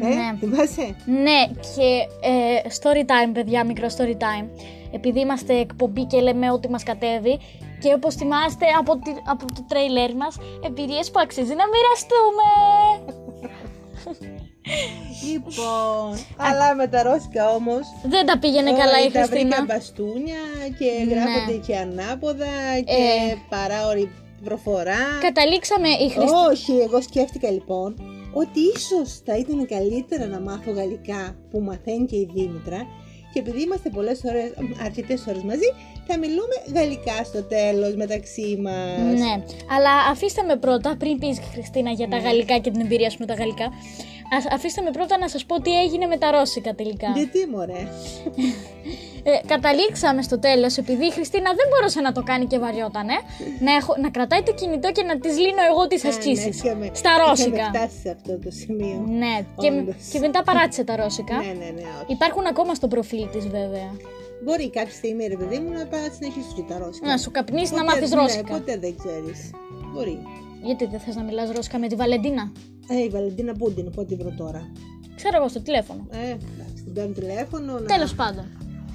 Ε, 0.00 0.06
Ναι. 0.06 0.36
θυμάσαι; 0.40 0.96
Ναι, 1.06 1.40
και 1.76 2.06
ε, 2.20 2.68
story 2.80 3.00
time, 3.10 3.30
παιδιά, 3.32 3.64
μικρό 3.64 3.86
story 3.96 4.12
time. 4.16 4.46
Επειδή 4.92 5.20
είμαστε 5.20 5.58
εκπομπή 5.58 6.04
και 6.04 6.20
λέμε 6.20 6.50
ότι 6.50 6.68
μας 6.70 6.82
κατέβει 6.82 7.38
και 7.80 7.92
όπως 7.94 8.14
θυμάστε 8.14 8.66
από, 8.78 8.96
τη, 8.98 9.10
από 9.30 9.44
το 9.54 9.64
τρέιλερ 9.68 10.14
μας, 10.16 10.36
εμπειρίες 10.66 11.10
που 11.10 11.20
αξίζει 11.22 11.54
να 11.54 11.64
μοιραστούμε. 11.72 12.48
Λοιπόν, 15.32 16.18
αλλά 16.36 16.74
με 16.74 16.86
τα 16.86 17.02
ρώσικα 17.02 17.50
όμως 17.50 17.80
Δεν 18.04 18.26
τα 18.26 18.38
πήγαινε 18.38 18.70
καλά 18.72 18.98
η 19.06 19.10
τα 19.10 19.22
βρήκα 19.22 19.26
Χριστίνα. 19.26 19.64
μπαστούνια 19.64 20.42
και 20.78 21.04
Ναι. 21.04 21.14
γράφονται 21.14 21.56
και 21.66 21.76
ανάποδα 21.76 22.46
και 22.84 22.92
Ε. 23.30 23.34
παράωρη 23.48 24.10
προφορά. 24.44 25.02
Καταλήξαμε 25.20 25.88
η 25.88 26.08
Χριστίνα. 26.10 26.46
Όχι, 26.50 26.72
εγώ 26.72 27.02
σκέφτηκα 27.02 27.50
λοιπόν 27.50 27.94
ότι 28.34 28.60
ίσως 28.76 29.20
θα 29.24 29.36
ήταν 29.36 29.66
καλύτερα 29.66 30.26
να 30.26 30.40
μάθω 30.40 30.70
γαλλικά 30.72 31.36
που 31.50 31.60
μαθαίνει 31.60 32.06
και 32.06 32.16
η 32.16 32.28
Δήμητρα 32.34 32.80
και 33.32 33.38
επειδή 33.40 33.62
είμαστε 33.62 33.88
πολλές 33.90 34.20
ώρες, 34.24 34.52
αρκετές 34.84 35.26
ώρες 35.28 35.42
μαζί, 35.42 35.68
θα 36.06 36.18
μιλούμε 36.18 36.54
γαλλικά 36.74 37.24
στο 37.24 37.42
τέλος 37.42 37.94
μεταξύ 37.94 38.58
μας. 38.62 39.18
Ναι, 39.18 39.34
αλλά 39.76 39.90
αφήστε 40.10 40.42
με 40.42 40.56
πρώτα 40.56 40.96
πριν 40.98 41.18
πεις 41.18 41.38
Χριστίνα 41.52 41.90
για 41.90 42.08
τα 42.08 42.16
Ναι. 42.16 42.22
γαλλικά 42.22 42.58
και 42.58 42.70
την 42.70 42.80
εμπειρία 42.80 43.10
σου 43.10 43.16
με 43.20 43.26
τα 43.26 43.34
γαλλικά. 43.34 43.68
Ας, 44.36 44.44
αφήστε 44.52 44.80
με 44.82 44.90
πρώτα 44.90 45.18
να 45.18 45.28
σας 45.28 45.44
πω 45.44 45.60
τι 45.60 45.78
έγινε 45.80 46.06
με 46.06 46.16
τα 46.16 46.30
ρώσικα 46.30 46.74
τελικά. 46.74 47.08
Γιατί 47.16 47.46
μωρέ; 47.52 47.88
Ε, 49.26 49.46
καταλήξαμε 49.46 50.22
στο 50.22 50.38
τέλος, 50.38 50.76
επειδή 50.76 51.04
η 51.06 51.10
Χριστίνα 51.10 51.50
δεν 51.58 51.66
μπορούσε 51.70 52.00
να 52.00 52.12
το 52.12 52.22
κάνει 52.22 52.44
και 52.46 52.58
βαριότανε, 52.58 53.12
να, 53.60 53.72
έχω, 53.74 53.94
να 54.00 54.10
κρατάει 54.10 54.42
το 54.42 54.52
κινητό 54.54 54.92
και 54.92 55.02
να 55.02 55.18
της 55.18 55.38
λύνω 55.38 55.62
εγώ 55.70 55.86
τις 55.86 56.04
ασκήσεις. 56.04 56.44
ναι, 56.62 56.70
είχαμε- 56.70 56.90
στα 56.96 57.08
Είχαμε 57.10 57.28
ρώσικα. 57.28 57.64
φτάσεις 57.64 58.00
σε 58.00 58.10
αυτό 58.10 58.38
το 58.38 58.50
σημείο. 58.50 59.04
Ναι, 59.08 59.34
και, 59.60 59.68
Όντως. 59.70 59.94
και 60.12 60.18
μετά 60.18 60.42
παράτησε 60.42 60.84
τα 60.84 60.96
ρώσικα. 60.96 61.36
Ναι, 61.36 61.44
ναι, 61.44 61.70
ναι, 61.76 61.82
όχι. 61.82 62.12
Υπάρχουν 62.16 62.46
ακόμα 62.46 62.74
στο 62.74 62.88
προφίλ 62.88 63.28
της 63.30 63.48
βέβαια. 63.48 63.88
Μπορεί 64.44 64.70
κάποια 64.70 64.92
στιγμή, 64.94 65.26
ρε 65.26 65.36
παιδί 65.36 65.58
μου, 65.58 65.70
να 65.78 65.86
πάει 65.86 66.00
να 66.00 66.10
συνεχίσεις 66.18 66.52
και 66.56 66.62
τα 66.68 66.78
ρώσικα. 66.78 67.06
Να 67.06 67.16
σου 67.16 67.30
καπνίσει 67.30 67.72
να 67.74 67.78
Ποτέ- 67.80 67.94
μάθεις 67.94 68.10
ναι, 68.10 68.20
ρώσικα. 68.20 68.52
ποτέ 68.54 68.76
δεν 68.78 68.94
ξέρεις. 68.98 69.50
Μπορεί. 69.92 70.18
Γιατί 70.62 70.84
δεν 70.86 71.00
θες 71.00 71.14
να 71.16 71.22
μιλάς 71.22 71.50
ρώσικα 71.56 71.78
με 71.78 71.86
τη 71.88 71.94
Βαλεντίνα; 71.94 72.52
Ε, 72.88 73.02
η 73.02 73.08
Βαλεντίνα 73.08 73.52
Πούντιν, 73.52 73.90
πότε 73.90 74.16
βρω 74.16 74.34
τώρα. 74.36 74.70
Ξέρω 75.16 75.36
εγώ 75.36 75.48
στο 75.48 75.60
τηλέφωνο. 75.60 76.06
Ε, 76.10 76.30
εντάξει, 76.30 76.84
την 76.84 76.92
παίρνω 76.92 77.12
τηλέφωνο, 77.12 77.72
να, 77.72 77.86
Τέλος 77.86 78.14
πάντων. 78.14 78.44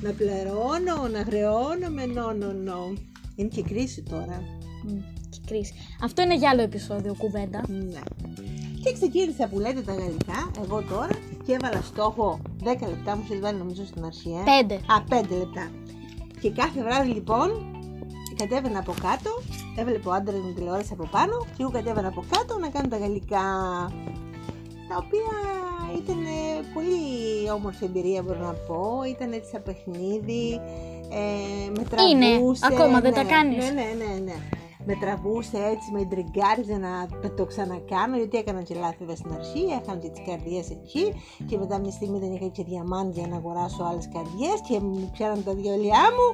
να 0.01 0.11
πληρώνω, 0.11 1.07
να 1.11 1.23
χρεώνω, 1.23 1.89
με 1.89 2.05
νο, 2.05 2.31
νο, 2.33 2.51
νο. 2.51 2.93
Είναι 3.35 3.49
και 3.49 3.61
κρίση 3.61 4.03
τώρα. 4.03 4.43
Μμ, 4.87 4.97
και 5.29 5.39
κρίση. 5.47 5.73
Αυτό 6.03 6.21
είναι 6.21 6.35
για 6.35 6.49
άλλο 6.49 6.61
επεισόδιο 6.61 7.15
κουβέντα. 7.17 7.63
Ναι. 7.67 8.01
Και 8.83 8.93
ξεκίνησα 8.93 9.47
που 9.47 9.59
λέτε 9.59 9.81
τα 9.81 9.93
γαλλικά, 9.93 10.51
εγώ 10.63 10.81
τώρα, 10.81 11.15
και 11.45 11.53
έβαλα 11.53 11.81
στόχο 11.81 12.39
10 12.63 12.65
λεπτά, 12.65 13.15
μου 13.15 13.23
έχεις 13.25 13.39
βάλει 13.39 13.57
νομίζω 13.57 13.85
στην 13.85 14.05
αρχή, 14.05 14.29
ε. 14.29 14.43
Πέντε. 14.51 14.73
Α, 14.73 15.03
5 15.09 15.37
λεπτά. 15.37 15.71
Και 16.41 16.49
κάθε 16.51 16.81
βράδυ 16.83 17.09
λοιπόν 17.09 17.49
κατέβαινα 18.41 18.79
από 18.79 18.93
κάτω, 19.01 19.31
έβλεπε 19.75 20.09
ο 20.09 20.11
άντρας 20.11 20.39
μου 20.39 20.53
τηλεόραση 20.53 20.93
από 20.93 21.07
πάνω 21.11 21.35
και 21.55 21.61
εγώ 21.63 21.71
κατέβαινα 21.71 22.07
από 22.07 22.23
κάτω 22.33 22.59
να 22.59 22.69
κάνω 22.69 22.87
τα 22.87 22.97
γαλλικά. 22.97 23.47
Τα 24.89 24.95
οποία 25.03 25.31
ήταν 26.01 26.21
πολύ 26.73 26.95
όμορφη 27.55 27.85
εμπειρία 27.85 28.21
μπορώ 28.23 28.39
να 28.39 28.53
πω, 28.67 28.81
ήταν 29.13 29.31
έτσι 29.31 29.49
σαν 29.49 29.63
παιχνίδι, 29.63 30.61
ε, 31.09 31.69
με 31.75 31.83
Είναι, 32.11 32.25
τραβούσε. 32.25 32.65
ακόμα 32.65 32.99
δεν 33.01 33.11
ναι, 33.11 33.17
τα 33.17 33.23
κάνεις. 33.23 33.57
Ναι, 33.65 33.71
ναι, 33.71 33.89
ναι, 34.01 34.19
ναι. 34.27 34.37
Με 34.85 34.95
τραβούσε 34.95 35.57
έτσι, 35.73 35.87
με 35.93 36.05
τριγκάριζε 36.11 36.77
να 36.77 36.91
το 37.35 37.45
ξανακάνω, 37.45 38.17
γιατί 38.17 38.37
έκανα 38.37 38.61
και 38.61 38.75
λάθη 38.75 38.95
βέβαια 38.99 39.15
στην 39.15 39.31
αρχή, 39.33 39.63
έχανα 39.81 39.99
και 39.99 40.09
τις 40.09 40.21
καρδιές 40.27 40.69
εκεί 40.69 41.05
και 41.47 41.57
μετά 41.57 41.79
μια 41.79 41.91
στιγμή 41.91 42.19
δεν 42.19 42.33
είχα 42.33 42.47
και 42.47 42.63
διαμάντια 42.63 43.27
να 43.27 43.35
αγοράσω 43.35 43.83
άλλες 43.83 44.09
καρδιές 44.13 44.57
και 44.67 44.79
μου 44.79 45.09
πιάναν 45.13 45.43
τα 45.43 45.53
διολιά 45.53 46.03
μου, 46.15 46.27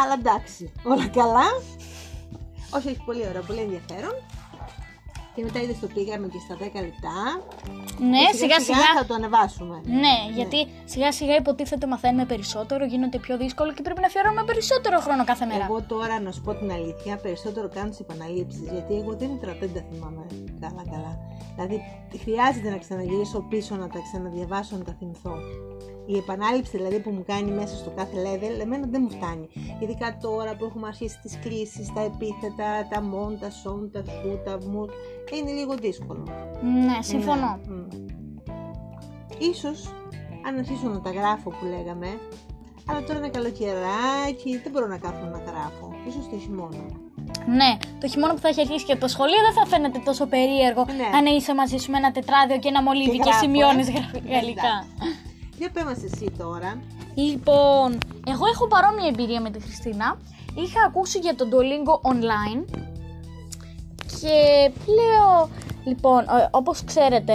αλλά 0.00 0.14
εντάξει, 0.18 0.72
όλα 0.92 1.06
καλά. 1.08 1.46
Όχι, 2.74 2.88
όχι, 2.88 3.02
πολύ 3.04 3.26
ωραίο, 3.28 3.42
πολύ 3.42 3.58
ενδιαφέρον. 3.60 4.14
Και 5.34 5.42
μετά 5.44 5.60
είδες 5.62 5.78
το 5.80 5.86
πήγαμε 5.86 6.26
και 6.28 6.38
στα 6.46 6.54
10 6.54 6.60
λεπτά. 6.60 7.16
Ναι, 8.10 8.22
Και 8.30 8.36
σιγά 8.36 8.60
σιγά. 8.60 8.78
θα 8.98 9.04
το 9.06 9.14
ανεβάσουμε. 9.14 9.80
Ναι, 9.84 10.16
γιατί 10.34 10.58
σιγά 10.84 11.12
σιγά 11.12 11.34
υποτίθεται 11.36 11.86
μαθαίνουμε 11.86 12.24
περισσότερο, 12.24 12.84
γίνονται 12.84 13.18
πιο 13.18 13.36
δύσκολο 13.36 13.72
και 13.72 13.82
πρέπει 13.82 14.00
να 14.00 14.06
αφιερώνουμε 14.06 14.44
περισσότερο 14.44 15.00
χρόνο 15.00 15.24
κάθε 15.24 15.44
μέρα. 15.44 15.64
Εγώ 15.64 15.82
τώρα 15.82 16.20
να 16.20 16.30
σου 16.32 16.40
πω 16.40 16.54
την 16.54 16.70
αλήθεια, 16.72 17.16
περισσότερο 17.16 17.68
κάνω 17.68 17.88
τις 17.90 18.00
επαναλήψεις. 18.00 18.60
Γιατί 18.60 18.94
εγώ 18.94 19.12
δεν, 19.16 19.30
τρα- 19.40 19.56
δεν 19.60 19.70
τα 19.74 19.82
θυμάμαι 19.90 20.26
καλά-καλά. 20.60 21.12
Δηλαδή, 21.54 21.76
χρειάζεται 22.24 22.70
να 22.70 22.78
ξαναγυρίσω 22.78 23.38
πίσω 23.50 23.74
να 23.76 23.86
τα 23.88 23.98
ξαναδιαβάσω, 24.10 24.76
να 24.76 24.84
τα 24.84 24.94
θυμηθώ. 24.98 25.34
Η 26.06 26.16
επανάληψη 26.16 26.76
δηλαδή 26.76 26.98
που 27.00 27.10
μου 27.10 27.24
κάνει 27.26 27.50
μέσα 27.50 27.76
στο 27.76 27.90
κάθε 27.90 28.16
level, 28.26 28.60
εμένα 28.60 28.86
δεν 28.90 29.00
μου 29.02 29.10
φτάνει. 29.10 29.48
Ειδικά 29.80 30.16
τώρα 30.20 30.56
που 30.56 30.64
έχουμε 30.64 30.86
αρχίσει 30.86 31.18
τις 31.22 31.38
κλήσει, 31.42 31.92
τα 31.94 32.00
επίθετα, 32.00 32.86
τα 32.90 33.00
μον, 33.00 33.38
τα 33.38 33.50
σον, 33.50 33.90
τα 33.92 34.02
σου, 34.04 34.40
τα 34.44 34.58
μου. 34.70 34.86
Είναι 35.32 35.50
λίγο 35.50 35.74
δύσκολο. 35.74 36.24
Ναι, 36.62 37.02
συμφωνώ. 37.02 37.60
Ναι. 37.66 37.74
Μμ. 37.74 37.88
Ίσως 39.38 39.94
αν 40.46 40.58
αρχίσω 40.58 40.88
να 40.88 41.00
τα 41.00 41.10
γράφω 41.10 41.50
που 41.50 41.64
λέγαμε, 41.64 42.06
αλλά 42.86 43.02
τώρα 43.02 43.18
είναι 43.18 43.28
καλοκαιράκι, 43.28 44.60
δεν 44.62 44.72
μπορώ 44.72 44.86
να 44.86 44.98
κάθομαι 44.98 45.30
να 45.30 45.38
γράφω. 45.38 45.94
Ίσως 46.08 46.28
το 46.30 46.38
χειμώνα. 46.38 46.86
Ναι, 47.46 47.76
το 48.00 48.08
χειμώνα 48.08 48.34
που 48.34 48.40
θα 48.40 48.48
έχει 48.48 48.60
αρχίσει 48.60 48.84
και 48.84 48.96
το 48.96 49.08
σχολείο 49.08 49.40
δεν 49.46 49.52
θα 49.52 49.66
φαίνεται 49.66 49.98
τόσο 50.04 50.26
περίεργο 50.26 50.84
Ναι. 50.84 51.16
αν 51.16 51.26
είσαι 51.26 51.54
μαζί 51.54 51.76
σου 51.76 51.90
με 51.90 51.96
ένα 51.96 52.10
τετράδιο 52.12 52.58
και 52.58 52.68
ένα 52.68 52.82
μολύβι 52.82 53.10
και, 53.10 53.22
γράφω, 53.24 53.38
σημειώνεις 53.38 53.88
ε. 53.88 53.92
γαλλικά. 54.32 54.86
Για 55.62 55.70
πες 55.70 55.84
μας 55.84 56.02
εσύ 56.02 56.30
τώρα. 56.38 56.82
Λοιπόν, 57.14 57.98
εγώ 58.26 58.46
έχω 58.52 58.66
παρόμοια 58.66 59.06
εμπειρία 59.08 59.40
με 59.40 59.50
τη 59.50 59.60
Χριστίνα. 59.60 60.18
Είχα 60.54 60.80
ακούσει 60.86 61.18
για 61.18 61.34
τον 61.34 61.48
Duolingo 61.52 62.10
online 62.10 62.64
και 64.20 64.36
λέω, 64.98 65.48
λοιπόν, 65.84 66.18
ε, 66.22 66.48
όπως 66.50 66.84
ξέρετε, 66.84 67.34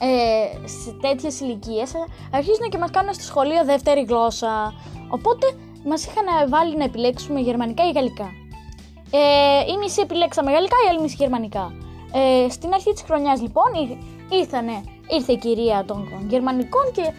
ε, 0.00 0.68
σε 0.68 0.90
τέτοιες 1.00 1.40
ηλικίες 1.40 1.92
αρχίζουν 2.32 2.68
και 2.70 2.78
μας 2.78 2.90
κάνουν 2.90 3.14
στο 3.14 3.22
σχολείο 3.22 3.64
δεύτερη 3.64 4.02
γλώσσα. 4.08 4.72
Οπότε 5.08 5.46
μας 5.84 6.06
είχαν 6.06 6.48
βάλει 6.48 6.76
να 6.76 6.84
επιλέξουμε 6.84 7.40
γερμανικά 7.40 7.88
ή 7.88 7.92
γαλλικά. 7.92 8.30
Ε, 9.10 9.72
η 9.72 9.76
μισή 9.78 10.00
επιλέξαμε 10.00 10.52
γαλλικά, 10.52 10.76
η 10.86 10.88
άλλη 10.88 11.00
μισή 11.00 11.16
γερμανικά. 11.18 11.72
Ε, 12.12 12.48
στην 12.50 12.72
αρχή 12.72 12.92
της 12.92 13.02
χρονιάς 13.02 13.40
λοιπόν 13.40 13.64
ήρ- 13.82 13.98
ήρθανε, 14.40 14.82
ήρθε 15.10 15.32
η 15.32 15.36
κυρία 15.36 15.84
των 15.86 16.08
γερμανικών 16.28 16.92
και 16.92 17.12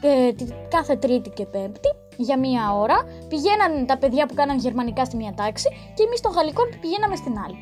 ε, 0.00 0.32
τη- 0.32 0.52
κάθε 0.68 0.96
τρίτη 0.96 1.30
και 1.30 1.44
πέμπτη 1.46 1.88
για 2.16 2.38
μία 2.38 2.74
ώρα 2.76 2.98
πηγαίναν 3.28 3.86
τα 3.86 3.98
παιδιά 3.98 4.26
που 4.26 4.34
κάναν 4.34 4.58
γερμανικά 4.58 5.04
στη 5.04 5.16
μία 5.16 5.32
τάξη 5.36 5.68
και 5.94 6.02
εμείς 6.02 6.20
των 6.20 6.32
γαλλικών 6.32 6.66
πηγαίναμε 6.80 7.16
στην 7.16 7.38
άλλη. 7.44 7.58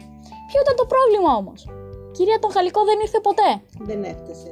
Ποιο 0.49 0.61
ήταν 0.65 0.77
το 0.77 0.87
πρόβλημα 0.93 1.35
όμως; 1.37 1.65
Η 1.65 2.11
κυρία 2.17 2.39
των 2.39 2.51
γαλλικών 2.51 2.85
δεν 2.85 2.99
ήρθε 3.01 3.21
ποτέ. 3.21 3.51
Δεν 3.79 4.05
έφτασε. 4.05 4.49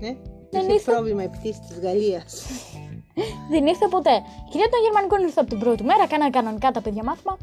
Ε; 0.00 0.10
Δεν 0.50 0.62
Είχε 0.62 0.72
ήρθε. 0.72 0.92
πρόβλημα 0.92 1.22
η 1.22 1.28
πτήση 1.28 1.60
της 1.68 1.78
Γαλλίας. 1.80 2.32
Δεν 3.50 3.66
ήρθε 3.66 3.86
ποτέ. 3.88 4.14
Η 4.46 4.48
κυρία 4.50 4.68
των 4.68 4.80
Γερμανικών 4.84 5.20
ήρθε 5.22 5.40
από 5.40 5.48
την 5.48 5.58
πρώτη 5.58 5.82
μέρα, 5.84 6.06
κάνανε 6.06 6.30
κανονικά 6.30 6.70
τα 6.70 6.80
παιδιά 6.80 7.02
μάθημα. 7.04 7.36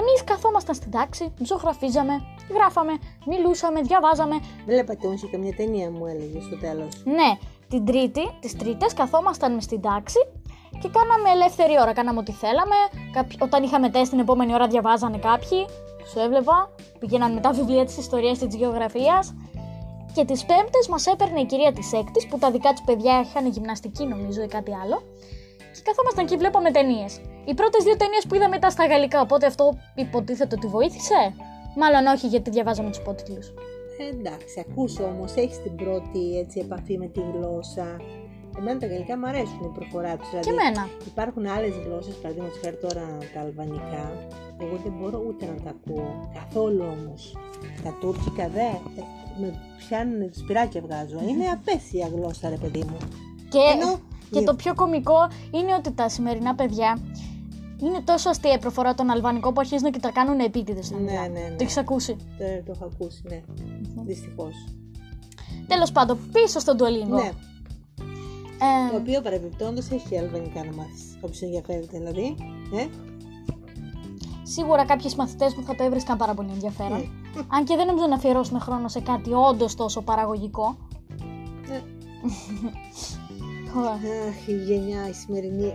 Εμείς 0.00 0.24
καθόμασταν 0.24 0.74
στην 0.74 0.90
τάξη, 0.90 1.32
ζωγραφίζαμε, 1.42 2.14
γράφαμε, 2.54 2.92
μιλούσαμε, 3.26 3.80
διαβάζαμε. 3.80 4.36
Βλέπατε 4.66 5.06
όμως 5.06 5.20
και 5.20 5.26
καμιά 5.26 5.54
ταινία 5.54 5.90
μου 5.90 6.06
έλεγε 6.06 6.40
στο 6.40 6.56
τέλος. 6.58 7.02
Ναι, 7.04 7.30
την 7.68 7.84
Τρίτη, 7.84 8.30
τις 8.40 8.56
Τρίτες, 8.56 8.94
καθόμασταν 8.94 9.60
στην 9.60 9.80
τάξη 9.80 10.18
και 10.80 10.88
κάναμε 10.88 11.30
ελεύθερη 11.30 11.74
ώρα. 11.80 11.92
Κάναμε 11.92 12.18
ό,τι 12.18 12.32
θέλαμε. 12.32 12.74
Κάποιοι- 13.12 13.38
Όταν 13.42 13.62
είχαμε 13.62 13.90
τεστ 13.90 14.10
την 14.10 14.18
επόμενη 14.20 14.54
ώρα, 14.54 14.66
διαβάζανε 14.66 15.18
κάποιοι. 15.18 15.66
Σου 16.10 16.18
έβλεπα. 16.18 16.70
Πηγαίναν 16.98 17.32
με 17.32 17.40
τα 17.40 17.50
βιβλία 17.52 17.84
της 17.84 17.96
ιστορίας 17.96 18.38
και 18.38 18.46
της 18.46 18.54
γεωγραφίας. 18.56 19.34
Και 20.14 20.24
τις 20.24 20.44
Πέμπτες 20.44 20.88
μας 20.88 21.06
έπαιρνε 21.06 21.40
η 21.40 21.46
κυρία 21.46 21.72
της 21.72 21.92
Έκτης, 21.92 22.26
που 22.26 22.38
τα 22.38 22.50
δικά 22.50 22.70
της 22.72 22.82
παιδιά 22.82 23.20
είχαν 23.20 23.46
γυμναστική 23.46 24.04
νομίζω 24.06 24.42
ή 24.42 24.46
κάτι 24.46 24.72
άλλο. 24.82 25.02
Και 25.74 25.80
καθόμασταν 25.84 26.26
και 26.26 26.36
βλέπαμε 26.36 26.70
ταινίες. 26.70 27.20
Οι 27.44 27.54
πρώτες 27.54 27.84
δύο 27.84 27.96
ταινίες 27.96 28.26
που 28.26 28.34
είδαμε 28.34 28.56
ήταν 28.56 28.70
στα 28.70 28.84
γαλλικά, 28.86 29.20
οπότε 29.20 29.46
αυτό 29.46 29.78
υποτίθεται 29.94 30.54
ότι 30.58 30.66
βοήθησε. 30.66 31.34
Μάλλον 31.76 32.06
όχι, 32.14 32.26
γιατί 32.26 32.50
διαβάζαμε 32.50 32.88
τους 32.88 32.98
υπότιτλους. 32.98 33.46
Ε, 33.98 34.04
εντάξει, 34.16 34.64
ακούς 34.66 34.98
όμως, 34.98 35.34
έχεις 35.34 35.62
την 35.62 35.74
πρώτη 35.76 36.38
έτσι, 36.42 36.60
επαφή 36.60 36.98
με 36.98 37.06
τη 37.06 37.20
γλώσσα. 37.32 37.86
Εμένα 38.58 38.78
τα 38.78 38.86
γαλλικά 38.86 39.18
μου 39.18 39.26
αρέσουν 39.26 39.62
η 39.70 39.72
προφορά 39.78 40.16
τους. 40.16 40.28
Δηλαδή, 40.30 40.46
Και 40.46 40.54
εμένα. 40.56 40.88
Υπάρχουν 41.06 41.46
άλλες 41.46 41.74
γλώσσες, 41.84 42.14
παραδείγματος 42.14 42.58
χάρη 42.62 42.76
τώρα 42.76 43.06
τα 43.34 43.40
αλβανικά. 43.40 44.04
Εγώ 44.62 44.76
δεν 44.84 44.92
μπορώ 44.98 45.18
ούτε 45.28 45.44
να 45.46 45.56
τα 45.64 45.70
ακούω. 45.76 46.30
Καθόλου 46.38 46.84
όμως. 46.96 47.36
Τα 47.84 47.96
τουρκικά 48.00 48.48
δε, 48.48 48.70
ε, 49.00 49.02
με 49.40 49.54
πιάνουν 49.76 50.30
σπυράκια 50.32 50.80
βγάζω. 50.80 51.18
Είναι 51.28 51.44
απέσια 51.46 52.08
γλώσσα 52.14 52.48
ρε 52.48 52.56
παιδί 52.56 52.78
μου. 52.78 52.96
Και, 53.48 53.58
Ενώ- 53.74 53.98
και 54.30 54.42
το 54.42 54.54
πιο 54.54 54.74
κωμικό 54.74 55.28
είναι 55.50 55.74
ότι 55.74 55.92
τα 55.92 56.08
σημερινά 56.08 56.54
παιδιά 56.54 56.98
είναι 57.82 58.00
τόσο 58.04 58.28
αστεία 58.30 58.52
η 58.52 58.58
προφορά 58.58 58.94
των 58.94 59.10
αλβανικών 59.10 59.54
που 59.54 59.60
αρχίζουν 59.60 59.90
και 59.92 59.98
τα 59.98 60.10
κάνουν 60.10 60.38
επίτηδες. 60.38 60.90
Ναι, 60.90 61.00
ναι, 61.00 61.28
ναι. 61.28 61.48
Το 61.48 61.56
έχεις 61.58 61.76
ακούσει; 61.76 62.16
Το, 62.16 62.44
το 62.64 62.72
έχω 62.74 62.84
ακούσει, 62.84 63.22
ναι. 63.28 63.42
Δυστυχώς. 64.04 64.54
Τέλος 65.66 65.92
πάντων, 65.92 66.18
πίσω 66.32 66.58
στον 66.58 66.76
Duolingo. 66.78 67.22
Ναι. 67.22 67.30
Ε, 68.64 68.90
Το 68.90 68.96
οποίο 68.96 69.20
παρεμπιπτόντως 69.20 69.90
έχει 69.90 70.08
και 70.08 70.18
αλβανικά 70.18 70.64
να 70.64 70.72
μάθεις. 70.76 71.16
Όποιος 71.20 71.42
ενδιαφέρεται 71.42 71.98
δηλαδή. 71.98 72.34
Ε; 72.74 72.86
Σίγουρα 74.42 74.84
κάποιοι 74.84 75.10
μαθητές 75.16 75.54
μου 75.54 75.62
θα 75.64 75.74
το 75.74 75.82
έβρισκαν 75.84 76.16
πάρα 76.16 76.34
πολύ 76.34 76.48
ενδιαφέρον. 76.52 76.98
Ναι. 76.98 77.42
Αν 77.56 77.64
και 77.64 77.76
δεν 77.76 77.86
νομίζω 77.86 78.06
να 78.06 78.14
αφιερώσουμε 78.14 78.58
χρόνο 78.58 78.88
σε 78.88 79.00
κάτι 79.00 79.32
όντως 79.32 79.74
τόσο 79.74 80.02
παραγωγικό. 80.02 80.76
Ε. 81.70 81.76
Ω, 83.78 83.80
Αχ, 83.80 84.46
η 84.48 84.52
γενιά 84.64 85.08
η 85.08 85.12
σημερινή. 85.12 85.72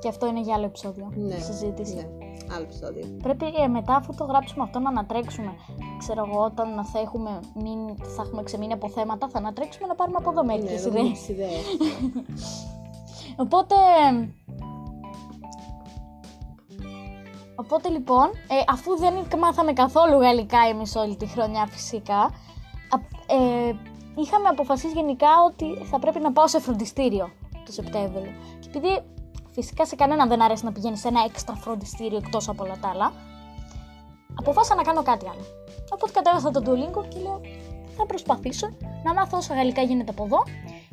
και 0.00 0.08
αυτό 0.08 0.26
είναι 0.26 0.40
για 0.40 0.54
άλλο 0.54 0.64
επεισόδιο. 0.64 1.12
Ναι. 1.14 1.38
Συζήτηση. 1.38 1.94
Ναι. 1.94 2.08
Άλλο 2.54 2.62
επεισόδιο. 2.62 3.04
Πρέπει 3.22 3.44
ε, 3.64 3.66
μετά 3.68 3.94
αφού 3.94 4.14
το 4.14 4.24
γράψουμε 4.24 4.62
αυτό 4.64 4.78
να 4.78 4.88
ανατρέξουμε. 4.88 5.52
Ξέρω 5.98 6.26
εγώ, 6.30 6.44
όταν 6.44 6.84
θα 6.84 6.98
έχουμε, 7.00 7.30
μείνει, 7.54 7.94
θα 8.16 8.22
έχουμε 8.26 8.42
ξεμείνει 8.42 8.72
από 8.72 8.88
θέματα, 8.90 9.28
θα 9.28 9.38
ανατρέξουμε 9.38 9.86
να 9.86 9.94
πάρουμε 9.94 10.16
από 10.20 10.30
εδώ 10.30 10.42
Ναι, 10.42 10.52
μερικές 10.52 10.84
να 10.84 10.90
δούμε 10.90 11.00
ιδέες. 11.00 11.18
τις 11.18 11.28
ιδέες. 11.34 11.64
Οπότε. 13.36 13.74
Οπότε 17.62 17.88
λοιπόν, 17.88 18.26
ε, 18.26 18.54
αφού 18.68 18.96
δεν 18.98 19.14
μάθαμε 19.38 19.72
καθόλου 19.72 20.20
γαλλικά 20.20 20.58
εμείς 20.70 20.96
όλη 20.96 21.16
τη 21.16 21.26
χρονιά 21.26 21.66
φυσικά, 21.66 22.20
α- 22.94 23.34
ε, 23.36 23.76
είχαμε 24.14 24.48
αποφασίσει 24.48 24.92
γενικά 24.92 25.28
ότι 25.46 25.84
θα 25.84 25.98
πρέπει 25.98 26.20
να 26.20 26.32
πάω 26.32 26.48
σε 26.48 26.60
φροντιστήριο 26.60 27.30
το 27.64 27.72
Σεπτέμβριο. 27.72 28.32
Και 28.60 28.68
επειδή 28.68 29.02
φυσικά 29.50 29.86
σε 29.86 29.96
κανέναν 29.96 30.28
δεν 30.28 30.42
αρέσει 30.42 30.64
να 30.64 30.72
πηγαίνεις 30.72 31.00
σε 31.00 31.08
ένα 31.08 31.20
έξτρα 31.24 31.54
φροντιστήριο 31.54 32.16
εκτός 32.16 32.48
από 32.48 32.64
όλα 32.64 32.76
τα 32.80 32.88
άλλα, 32.88 33.12
αποφάσισα 34.38 34.74
να 34.74 34.82
κάνω 34.82 35.02
κάτι 35.02 35.26
άλλο. 35.28 35.44
Οπότε 35.92 36.12
κατέβασα 36.12 36.50
το 36.50 36.62
Duolingo 36.66 37.08
και 37.08 37.18
λέω 37.18 37.40
θα 37.96 38.06
προσπαθήσω 38.06 38.68
να 39.04 39.14
μάθω 39.14 39.36
όσα 39.36 39.54
γαλλικά 39.54 39.82
γίνεται 39.82 40.10
από 40.10 40.24
εδώ 40.24 40.42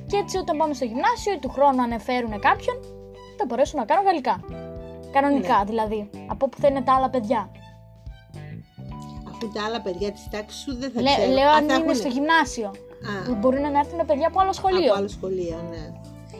και 0.07 0.17
έτσι 0.17 0.37
όταν 0.37 0.57
πάμε 0.57 0.73
στο 0.73 0.85
γυμνάσιο 0.85 1.33
ή 1.33 1.37
του 1.39 1.49
χρόνου 1.49 1.81
ανεφέρουν 1.81 2.39
κάποιον 2.39 2.77
θα 3.37 3.45
μπορέσω 3.47 3.77
να 3.77 3.85
κάνω 3.85 4.01
γαλλικά. 4.01 4.39
Κανονικά 5.11 5.57
Ναι. 5.57 5.63
δηλαδή, 5.65 6.09
από 6.27 6.45
όπου 6.45 6.57
θα 6.61 6.67
είναι 6.67 6.81
τα 6.81 6.93
άλλα 6.95 7.09
παιδιά. 7.09 7.49
Αφού 9.29 9.51
τα 9.53 9.63
άλλα 9.65 9.81
παιδιά 9.81 10.11
της 10.11 10.27
τάξης 10.31 10.61
σου 10.61 10.75
δεν 10.77 10.91
θα 10.91 11.01
Λέ- 11.01 11.15
ξέρουν. 11.15 11.33
λέω 11.33 11.47
Α, 11.49 11.51
αν 11.51 11.57
θα 11.57 11.63
είναι 11.63 11.73
έχουνε. 11.73 11.93
στο 11.93 12.07
γυμνάσιο. 12.07 12.67
Α, 12.67 13.33
Μπορεί 13.39 13.59
να 13.59 13.79
έρθουν 13.79 14.05
παιδιά 14.05 14.27
από 14.27 14.39
άλλο 14.39 14.53
σχολείο. 14.53 14.89
από 14.91 14.97
άλλο 14.99 15.07
σχολείο, 15.07 15.59
ναι. 15.69 15.91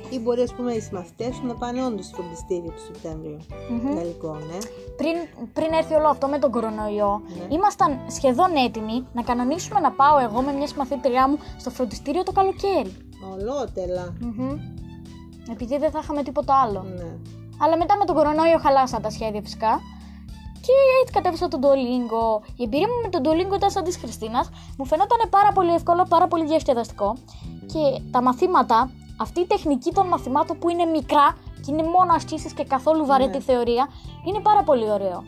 Ή 0.10 0.20
μπορεί, 0.20 0.42
ας 0.42 0.54
πούμε, 0.54 0.74
οι 0.74 0.80
συμμαθητές 0.80 1.36
σου 1.36 1.46
να 1.46 1.54
πάνε 1.56 1.86
όντως 1.86 2.06
στο 2.06 2.16
φροντιστήριο 2.16 2.72
του 2.72 2.82
Σεπτέμβριο. 2.86 3.40
Μμμ. 3.70 3.96
Γαλλικό, 3.96 4.34
ναι. 4.34 4.58
πριν, 4.98 5.16
πριν 5.54 5.74
έρθει 5.74 5.94
όλο 5.94 6.08
αυτό 6.08 6.28
με 6.28 6.38
τον 6.40 6.52
κορονοϊό, 6.52 7.22
Ναι. 7.38 7.56
ήμασταν 7.56 8.00
σχεδόν 8.08 8.56
έτοιμοι 8.56 9.08
να 9.14 9.22
κανονίσουμε 9.22 9.80
να 9.80 9.92
πάω 9.92 10.18
εγώ 10.20 10.42
με 10.42 10.52
μια 10.52 10.68
συμμαθήτριά 10.68 11.28
μου 11.30 11.38
στο 11.58 11.70
φροντιστήριο 11.70 12.24
το 12.24 12.32
καλοκαίρι. 12.32 12.92
Ολότελα. 13.34 14.14
Μμμ. 14.22 14.58
Επειδή 15.52 15.78
δεν 15.78 15.92
θα 15.92 16.00
είχαμε 16.04 16.24
τίποτα 16.24 16.54
άλλο. 16.62 16.82
Ναι. 16.82 17.18
Αλλά 17.62 17.78
μετά 17.78 17.98
με 17.98 18.06
τον 18.06 18.16
κορονοϊό 18.16 18.58
χαλάσαν 18.58 19.02
τα 19.02 19.10
σχέδια 19.10 19.42
φυσικά. 19.42 19.80
Και 20.62 20.74
έτσι 21.02 21.14
κατέβησα 21.14 21.48
τον 21.48 21.60
Duolingo. 21.64 22.42
Η 22.56 22.64
εμπειρία 22.64 22.88
μου 22.88 23.00
με 23.04 23.10
τον 23.10 23.22
Duolingo 23.26 23.56
ήταν 23.56 23.70
σαν 23.70 23.84
της 23.84 23.98
Χριστίνας. 23.98 24.50
Μου 24.78 24.86
φαινόταν 24.86 25.30
πάρα 25.30 25.52
πολύ 25.52 25.74
εύκολο, 25.74 26.06
πάρα 26.10 26.28
πολύ 26.28 26.46
διασκεδαστικό. 26.46 27.16
Και 27.66 28.02
τα 28.12 28.22
μαθήματα, 28.22 28.92
αυτή 29.20 29.40
η 29.40 29.46
τεχνική 29.46 29.92
των 29.94 30.08
μαθημάτων 30.08 30.60
που 30.60 30.70
είναι 30.70 30.86
μικρά 30.86 31.38
και 31.66 31.72
είναι 31.72 31.84
μόνο 31.84 32.14
ασκήσεις 32.16 32.54
και 32.54 32.64
καθόλου 32.64 33.06
βαρέτη 33.06 33.38
Ναι. 33.38 33.44
θεωρία, 33.44 33.90
είναι 34.28 34.40
πάρα 34.40 34.64
πολύ 34.64 34.92
ωραίο. 34.92 35.24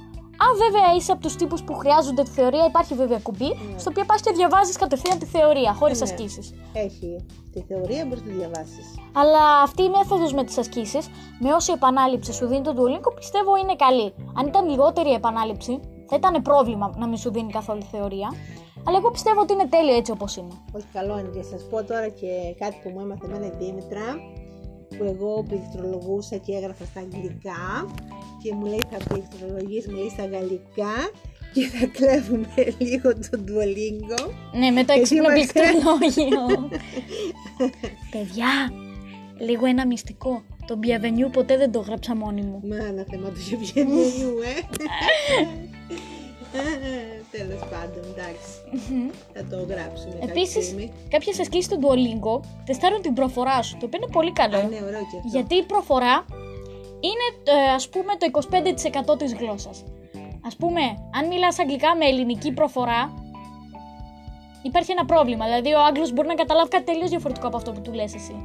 Αν 0.46 0.52
βέβαια 0.64 0.88
είσαι 0.98 1.12
από 1.12 1.22
τους 1.22 1.36
τύπους 1.36 1.64
που 1.64 1.74
χρειάζονται 1.74 2.24
τη 2.24 2.30
θεωρία, 2.30 2.66
υπάρχει 2.66 2.94
βέβαια 2.96 3.20
κουμπί, 3.20 3.46
Ναι. 3.48 3.80
στο 3.80 3.90
οποίο 3.90 4.06
πας 4.06 4.22
και 4.22 4.32
διαβάζεις 4.32 4.76
κατευθείαν 4.78 5.18
τη 5.20 5.26
θεωρία, 5.26 5.74
χωρίς 5.74 6.00
Ναι. 6.02 6.04
ασκήσεις. 6.08 6.54
Έχει. 6.74 7.26
Τη 7.54 7.62
θεωρία 7.62 8.06
μπορείς 8.06 8.24
να 8.24 8.30
τη 8.30 8.36
διαβάσεις. 8.38 8.86
Αλλά 9.14 9.44
αυτή 9.64 9.84
η 9.84 9.90
μέθοδος 9.90 10.34
με 10.34 10.44
τις 10.44 10.58
ασκήσεις, 10.58 11.08
με 11.40 11.54
όση 11.54 11.72
επανάληψη 11.72 12.34
σου 12.34 12.46
δίνει 12.48 12.62
το 12.62 12.74
Duolingo, 12.78 13.12
πιστεύω 13.16 13.56
είναι 13.56 13.76
καλή. 13.76 14.14
Αν 14.38 14.48
ήταν 14.48 14.70
λιγότερη 14.70 15.10
η 15.10 15.14
επανάληψη, 15.14 15.80
θα 16.10 16.16
ήταν 16.16 16.42
πρόβλημα 16.42 16.94
να 16.98 17.08
μην 17.08 17.18
σου 17.18 17.32
δίνει 17.32 17.52
καθόλου 17.52 17.82
θεωρία. 17.92 18.30
Αλλά 18.88 18.98
εγώ 18.98 19.12
πιστεύω 19.12 19.42
ότι 19.42 19.54
είναι 19.54 19.68
τέλειο 19.68 19.96
έτσι 19.96 20.12
όπως 20.12 20.36
είναι. 20.36 20.54
Όχι 20.76 20.86
καλό 20.94 21.20
είναι 21.20 21.30
και 21.36 21.44
σας 21.44 21.62
πω 21.70 21.84
τώρα 21.84 22.08
και 22.08 22.30
κάτι 22.60 22.76
που 22.84 22.90
μου 22.90 23.00
έμαθε 23.00 23.26
εμένα 23.26 23.46
η 23.46 23.52
Δήμητρα 23.60 24.06
που 24.98 25.04
εγώ 25.04 25.44
πληκτρολογούσα 25.50 26.36
και 26.38 26.54
έγραφα 26.56 26.86
στα 26.86 27.00
αγγλικά 27.00 27.62
και 28.44 28.54
μου 28.54 28.66
λέει 28.66 28.82
θα 28.92 28.98
πληκτρολογείς, 29.08 29.88
μου 29.88 29.96
λέει 29.96 30.10
στα 30.10 30.26
γαλλικά 30.26 30.94
και 31.54 31.68
θα 31.68 31.86
κλέβουμε 31.86 32.48
λίγο 32.78 33.14
το 33.14 33.30
Duolingo. 33.48 34.30
Ναι, 34.54 34.70
με 34.72 34.84
το 34.84 34.94
Γιατί 34.94 35.00
έξυπνο 35.00 35.32
είμαστε- 35.32 35.60
πληκτρολόγιο. 35.62 36.70
Παιδιά, 38.14 38.48
λίγο 39.40 39.66
ένα 39.66 39.86
μυστικό. 39.88 40.44
Το 40.68 40.80
bienvenue 40.84 41.32
ποτέ 41.32 41.58
δεν 41.58 41.72
το 41.72 41.80
γράψα 41.80 42.16
μόνη 42.16 42.42
μου. 42.42 42.62
Μα 42.70 42.76
ένα 42.76 43.06
θέμα 43.10 43.30
του 43.30 43.40
Γευγενίου, 43.50 44.38
ε. 44.44 44.62
Τέλος 47.32 47.60
πάντων, 47.60 48.04
εντάξει. 48.14 48.50
Θα 49.34 49.44
το 49.50 49.56
γράψουμε 49.74 50.14
κάποια 50.20 50.30
Επίσης, 50.30 50.66
στιγμή. 50.66 50.92
κάποιες 51.10 51.40
ασκήσεις 51.40 51.68
του 51.68 51.80
Duolingo 51.84 52.46
τεστάρουν 52.66 53.02
την 53.02 53.14
προφορά 53.14 53.62
σου, 53.62 53.78
το 53.80 53.86
οποίο 53.86 54.00
είναι 54.04 54.12
πολύ 54.12 54.32
καλό. 54.32 54.58
Α, 54.58 54.62
ναι, 54.64 54.76
ωραίο 54.76 55.00
και 55.12 55.18
αυτό. 55.18 55.30
Γιατί 55.32 55.56
η 55.56 55.64
προφορά 55.64 56.26
είναι 57.08 57.58
ε, 57.60 57.72
ας 57.74 57.90
πούμε 57.90 58.14
το 58.16 58.40
25% 59.14 59.18
της 59.18 59.34
γλώσσας. 59.34 59.84
Ας 60.46 60.56
πούμε, 60.56 60.82
αν 61.14 61.28
μιλάς 61.28 61.60
αγγλικά 61.60 61.96
με 61.96 62.06
ελληνική 62.06 62.52
προφορά, 62.52 63.14
υπάρχει 64.64 64.92
ένα 64.92 65.06
πρόβλημα. 65.06 65.46
Δηλαδή 65.46 65.74
ο 65.74 65.80
Άγγλος 65.86 66.14
μπορεί 66.14 66.28
να 66.28 66.36
καταλάβει 66.36 66.70
κάτι 66.70 66.84
τελείως 66.84 67.10
διαφορετικό 67.10 67.48
από 67.48 67.58
αυτό 67.58 67.72
που 67.72 67.82
του 67.82 67.94
λες 67.94 68.16
εσύ. 68.16 68.36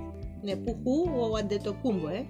Ναι, 0.42 0.56
που 0.56 0.76
χου 0.82 1.10
ο 1.32 1.36
Αντετοκούμπο, 1.36 2.08
ε. 2.08 2.26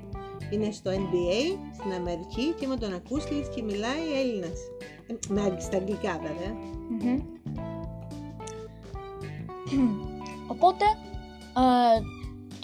Είναι 0.50 0.70
στο 0.70 0.90
NBA, 0.90 1.56
στην 1.78 1.92
Αμερική 1.92 2.54
και 2.60 2.66
με 2.66 2.76
τον 2.76 2.94
ακούς 2.94 3.30
λες 3.30 3.48
και 3.54 3.62
μιλάει 3.62 4.20
Έλληνας. 4.20 4.58
Ε, 5.06 5.14
με, 5.28 5.40
αγγ- 5.40 5.60
στα 5.60 5.76
αγγλικά 5.76 6.20
βέβαια. 6.22 6.52
Μμμ. 6.90 7.20
Οπότε, 10.46 10.84
ε, 11.56 12.00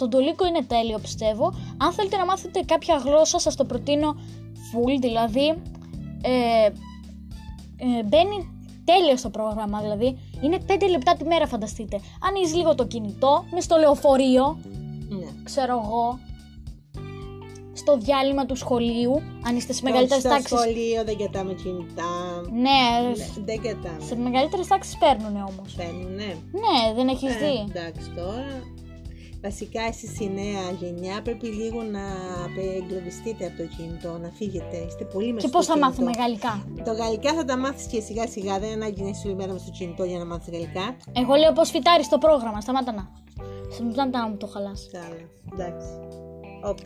το 0.07 0.17
Duolingo 0.17 0.47
είναι 0.47 0.63
τέλειο 0.67 0.97
πιστεύω. 0.99 1.53
Αν 1.77 1.91
θέλετε 1.91 2.17
να 2.17 2.25
μάθετε 2.25 2.59
κάποια 2.65 2.95
γλώσσα 2.95 3.39
σας 3.39 3.55
το 3.55 3.65
προτείνω 3.65 4.15
full, 4.71 4.97
δηλαδή 5.01 5.47
ε, 6.21 6.65
ε, 7.77 8.03
μπαίνει 8.05 8.49
τέλειο 8.85 9.17
στο 9.17 9.29
πρόγραμμα, 9.29 9.81
δηλαδή 9.81 10.17
είναι 10.41 10.57
5 10.67 10.87
λεπτά 10.89 11.15
τη 11.15 11.23
μέρα 11.25 11.47
φανταστείτε. 11.47 11.99
Ανοίγεις 12.27 12.55
λίγο 12.55 12.75
το 12.75 12.85
κινητό, 12.85 13.45
μες 13.53 13.63
στο 13.63 13.77
λεωφορείο, 13.77 14.59
Ναι. 15.09 15.25
ξέρω 15.43 15.81
εγώ, 15.85 16.19
στο 17.73 17.97
διάλειμμα 17.97 18.45
του 18.45 18.55
σχολείου, 18.55 19.21
αν 19.47 19.55
είστε 19.55 19.73
σε 19.73 19.81
μεγαλύτερες 19.83 20.21
Στο 20.23 20.29
τάξεις. 20.29 20.59
σχολείο 20.59 21.03
δεν 21.03 21.17
κοιτάμε 21.17 21.53
κινητά. 21.53 22.11
Ναι, 22.51 22.59
Ναι, 22.61 23.25
δεν 23.45 23.61
κοιτάμε. 23.61 24.01
σε 24.07 24.15
μεγαλύτερες 24.15 24.67
τάξεις 24.67 24.97
παίρνουν 24.97 25.35
όμως. 25.35 25.73
Παίρνουνε. 25.77 26.37
Ναι, 26.63 26.93
δεν 26.95 27.07
έχεις 27.07 27.35
Ε, 27.35 27.37
δει. 27.37 27.65
εντάξει 27.75 28.09
τώρα. 28.15 28.45
Βασικά 29.43 29.81
εσείς 29.81 30.19
η 30.19 30.29
νέα 30.29 30.71
γενιά 30.79 31.21
πρέπει 31.21 31.47
λίγο 31.47 31.81
να 31.83 31.99
εγκλωβιστείτε 32.77 33.45
από 33.45 33.57
το 33.57 33.63
κινητό, 33.75 34.17
να 34.17 34.29
φύγετε. 34.29 34.77
Είστε 34.87 35.03
πολύ 35.05 35.33
μέσα 35.33 35.39
Και 35.39 35.47
στο 35.47 35.57
πώς 35.57 35.65
θα 35.65 35.73
κινητό. 35.73 35.89
μάθουμε 35.89 36.11
γαλλικά; 36.17 36.65
Το 36.85 36.91
γαλλικά 36.91 37.33
θα 37.33 37.45
τα 37.45 37.57
μάθεις 37.57 37.85
και 37.85 38.01
σιγά 38.01 38.27
σιγά, 38.27 38.59
δεν 38.59 38.69
είναι 38.69 38.83
ανάγκη 38.83 39.01
να 39.01 39.09
είσαι 39.09 39.27
όλη 39.27 39.35
μέρα 39.35 39.51
μες 39.51 39.61
στο 39.61 39.71
κινητό 39.71 40.03
για 40.03 40.17
να 40.17 40.25
μάθεις 40.25 40.53
γαλλικά. 40.53 40.95
Εγώ 41.13 41.33
λέω 41.35 41.51
πως 41.53 41.69
φυτάρεις 41.69 42.09
το 42.09 42.17
πρόγραμμα. 42.17 42.61
Σταμάτα 42.61 42.91
να. 42.91 43.09
Σταμάτα 43.73 44.19
να 44.19 44.27
μου 44.29 44.37
το 44.37 44.47
χαλάσει. 44.47 44.89
Καλά, 44.91 45.29
εντάξει. 45.53 45.87
Όπ. 46.63 46.77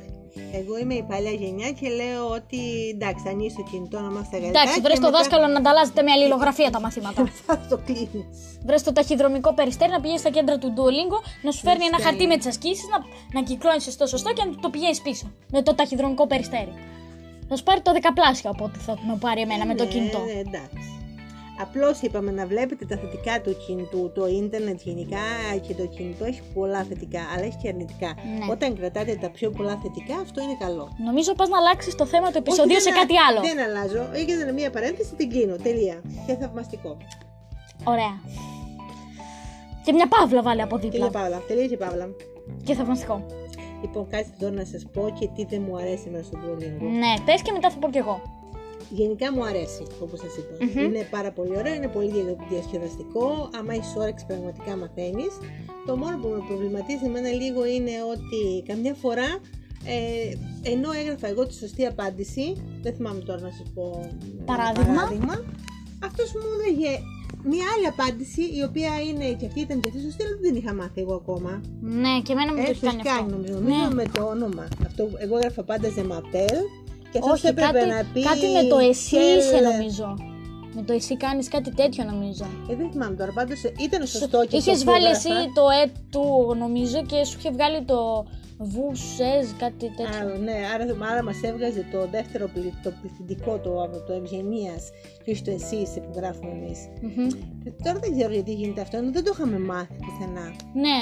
Εγώ 0.59 0.77
είμαι 0.77 0.93
η 0.93 1.03
παλιά 1.03 1.31
γενιά 1.31 1.71
και 1.71 1.87
λέω 1.89 2.23
ότι 2.29 2.59
εντάξει, 2.93 3.23
ανοίγει 3.29 3.53
το 3.55 3.63
κινητό 3.71 3.99
να 3.99 4.09
μάθεις 4.11 4.29
τα 4.29 4.37
γαλλικά. 4.37 4.59
Εντάξει, 4.61 4.81
βρες 4.81 4.93
και 4.93 4.99
το 4.99 5.05
μετά 5.05 5.17
δάσκαλο 5.17 5.47
να 5.47 5.57
ανταλλάζετε 5.57 6.01
με 6.01 6.11
αλληλογραφία 6.11 6.69
τα 6.69 6.79
μαθήματα. 6.79 7.21
Θα 7.47 7.55
το 7.69 7.77
κλείνεις. 7.85 8.25
βρες 8.65 8.83
το 8.83 8.91
ταχυδρομικό 8.91 9.53
περιστέρι 9.53 9.91
να 9.91 9.99
πηγαίνεις 10.01 10.21
στα 10.21 10.29
κέντρα 10.29 10.57
του 10.57 10.69
Duolingo, 10.77 11.19
να 11.45 11.51
σου 11.51 11.61
φέρνει 11.67 11.85
ένα 11.85 11.97
στέλνει. 11.97 12.03
χαρτί 12.17 12.25
με 12.31 12.37
τις 12.37 12.47
ασκήσεις, 12.47 12.85
να, 12.93 12.97
να 13.39 13.41
κυκλώνεις 13.47 13.83
στο 13.97 14.05
σωστό 14.05 14.33
και 14.33 14.43
να 14.49 14.55
το 14.63 14.69
πηγαίνεις 14.69 15.01
πίσω. 15.01 15.25
Με 15.51 15.61
το 15.61 15.75
ταχυδρομικό 15.75 16.27
περιστέρι. 16.27 16.73
Θα 17.49 17.55
σου 17.55 17.63
πάρει 17.63 17.81
το 17.81 17.91
δεκαπλάσιο 17.91 18.49
από 18.49 18.63
ό,τι 18.65 18.79
θα 18.79 18.93
με 19.07 19.17
πάρει 19.19 19.41
εμένα 19.41 19.65
με 19.65 19.75
το 19.75 19.83
Ναι, 19.83 19.89
κινητό. 19.89 20.19
ναι, 20.19 20.31
εντάξει. 20.45 20.89
Απλώς 21.61 22.01
είπαμε 22.01 22.31
να 22.31 22.45
βλέπετε 22.45 22.85
τα 22.85 22.97
θετικά 22.97 23.41
του 23.41 23.55
κινητού. 23.65 24.11
Το 24.15 24.27
ίντερνετ 24.27 24.79
γενικά 24.83 25.25
και 25.67 25.73
το 25.73 25.85
κινητό 25.85 26.25
έχει 26.25 26.41
πολλά 26.53 26.83
θετικά, 26.83 27.21
αλλά 27.35 27.45
έχει 27.45 27.57
και 27.61 27.67
αρνητικά. 27.67 28.07
Ναι. 28.07 28.51
Όταν 28.51 28.75
κρατάτε 28.75 29.17
τα 29.21 29.29
πιο 29.29 29.49
πολλά 29.49 29.79
θετικά, 29.81 30.15
αυτό 30.21 30.41
είναι 30.41 30.57
καλό. 30.59 30.89
Νομίζω 31.05 31.33
πας 31.33 31.49
να 31.49 31.57
αλλάξεις 31.57 31.95
το 31.95 32.05
θέμα 32.05 32.31
του 32.31 32.37
επεισοδίου 32.37 32.75
Όχι, 32.75 32.81
σε 32.81 32.89
δεν 32.89 32.99
κάτι 32.99 33.13
α- 33.17 33.21
άλλο. 33.29 33.39
Δεν 33.41 33.59
αλλάζω. 33.65 34.09
Έγινε 34.13 34.51
μία 34.51 34.69
παρένθεση, 34.69 35.13
την 35.15 35.29
κλείνω. 35.29 35.55
Τελεία. 35.55 36.01
Και 36.27 36.35
θαυμαστικό. 36.35 36.97
Ωραία. 37.83 38.13
Και 39.85 39.93
μια 39.93 40.07
παύλα 40.07 40.41
βάλε 40.41 40.61
από 40.61 40.75
Τελεία 40.77 40.91
δίπλα. 40.91 41.09
Παύλα. 41.21 41.41
Τελεία 41.47 41.67
και 41.67 41.77
Παύλα. 41.77 42.09
Και 42.63 42.73
θαυμαστικό. 42.73 43.25
Λοιπόν, 43.81 44.07
κάτσε 44.09 44.31
τώρα 44.39 44.53
να 44.53 44.65
σας 44.65 44.85
πω 44.93 45.13
και 45.19 45.27
τι 45.35 45.45
δεν 45.45 45.61
μου 45.67 45.77
αρέσει 45.77 46.09
μέσα 46.09 46.23
στο 46.23 46.37
Duolingo. 46.37 46.81
Ναι, 47.01 47.13
πες 47.25 47.41
και 47.41 47.51
μετά 47.51 47.69
θα 47.69 47.77
πω 47.77 47.89
κι 47.89 47.97
εγώ. 47.97 48.21
Γενικά 48.89 49.31
μου 49.33 49.43
αρέσει, 49.45 49.83
όπως 49.99 50.19
σας 50.19 50.33
είπα. 50.37 50.53
Μμμ. 50.65 50.83
Είναι 50.85 51.07
πάρα 51.11 51.31
πολύ 51.31 51.57
ωραίο, 51.57 51.73
είναι 51.73 51.87
πολύ 51.87 52.09
δια- 52.11 52.35
διασκεδαστικό. 52.49 53.49
Άμα 53.59 53.73
έχεις 53.73 53.93
όρεξη, 53.97 54.25
πραγματικά 54.25 54.77
μαθαίνεις. 54.77 55.33
Το 55.85 55.97
μόνο 55.97 56.17
που 56.17 56.27
με 56.27 56.41
προβληματίζει 56.47 57.05
εμένα 57.05 57.29
λίγο 57.29 57.65
είναι 57.65 57.91
ότι 58.13 58.63
καμιά 58.67 58.93
φορά 58.93 59.29
ε, 59.95 59.99
ενώ 60.71 60.89
έγραφα 61.01 61.27
εγώ 61.27 61.47
τη 61.47 61.53
σωστή 61.53 61.85
απάντηση, 61.85 62.45
δεν 62.81 62.93
θυμάμαι 62.95 63.19
τώρα 63.19 63.41
να 63.41 63.51
σας 63.57 63.67
πω 63.73 63.85
ένα 64.03 64.43
Παράδειγμα. 64.45 64.93
παράδειγμα 64.93 65.35
αυτός 66.03 66.31
μου 66.33 66.41
έλεγε 66.67 66.91
μια 67.43 67.65
άλλη 67.75 67.87
απάντηση 67.87 68.41
η 68.41 68.61
οποία 68.69 68.91
είναι 69.07 69.27
και 69.39 69.45
αυτή 69.45 69.59
ήταν 69.59 69.79
και 69.81 69.87
αυτή 69.89 70.01
σωστή, 70.01 70.23
αλλά 70.23 70.35
δεν 70.41 70.51
την 70.51 70.55
είχα 70.61 70.73
μάθει 70.73 71.01
εγώ 71.01 71.13
ακόμα. 71.15 71.61
Ναι, 71.81 72.13
και 72.23 72.31
εμένα 72.31 72.49
μου 72.53 72.57
το 72.61 72.67
Ε, 72.67 72.69
έχει 72.71 72.79
το 72.79 72.85
κάνει 72.87 72.99
έχει 72.99 73.07
κάνει 73.09 73.21
αυτό. 73.25 73.35
νομίζω, 73.35 73.53
Ναι. 73.53 73.59
νομίζω 73.75 73.89
με 73.99 74.05
το 74.13 74.21
όνομα. 74.23 74.67
Αυτό, 74.85 75.09
εγώ 75.17 75.35
έγραφα 75.37 75.63
πάντα 75.63 75.89
Ζεματέλ 75.89 76.57
και 77.19 77.21
αυτό 77.23 77.31
Όχι, 77.33 77.47
έπρεπε 77.47 77.71
κάτι, 77.79 77.89
να 77.89 78.03
πει. 78.13 78.21
κάτι 78.21 78.47
με 78.57 78.63
το 78.63 78.77
εσύ 78.77 79.15
Κέλ- 79.15 79.37
είσαι 79.39 79.59
νομίζω. 79.71 80.07
Με 80.77 80.81
το 80.87 80.93
εσύ 80.93 81.17
κάνεις 81.17 81.47
κάτι 81.47 81.71
τέτοιο 81.73 82.03
νομίζω. 82.03 82.45
Ε, 82.69 82.75
δεν 82.75 82.91
θυμάμαι 82.91 83.15
τώρα, 83.15 83.31
πάντως 83.31 83.59
ήταν 83.87 84.07
σωστό 84.07 84.45
και 84.49 84.57
Είχες 84.57 84.73
αυτό 84.73 84.85
που 84.85 84.91
βάλει 84.91 85.05
έγραφα. 85.05 85.29
εσύ 85.33 85.51
το 85.57 85.63
ε 85.83 85.91
του 86.11 86.55
νομίζω 86.63 86.99
και 87.09 87.23
σου 87.23 87.35
είχε 87.39 87.49
βγάλει 87.51 87.83
το 87.83 88.25
βουσέζ 88.57 89.47
κάτι 89.57 89.77
τέτοιο. 89.97 90.05
Α, 90.33 90.37
ναι, 90.37 90.53
άρα, 90.73 90.85
άρα 91.11 91.23
μας 91.23 91.41
έβγαζε 91.43 91.85
το 91.91 92.07
δεύτερο 92.11 92.47
πλη, 92.53 92.73
το 92.83 92.91
πληθυντικό 93.01 93.57
το, 93.57 93.83
από 93.83 93.99
το 94.07 94.13
ευγενίας 94.13 94.89
και 95.23 95.31
όχι 95.31 95.41
το 95.41 95.51
εσύ 95.51 95.75
είσαι 95.75 95.99
που 95.99 96.11
γράφουμε 96.15 96.51
εμείς. 96.51 96.79
Μμμ. 97.01 97.27
Και 97.63 97.71
τώρα 97.83 97.99
δεν 97.99 98.11
ξέρω 98.17 98.33
γιατί 98.33 98.53
γίνεται 98.53 98.81
αυτό, 98.81 98.97
ενώ 98.97 99.11
δεν 99.11 99.23
το 99.23 99.31
είχαμε 99.33 99.59
μάθει. 99.59 99.95
πουθενά. 100.05 100.55
Ναι. 100.73 100.97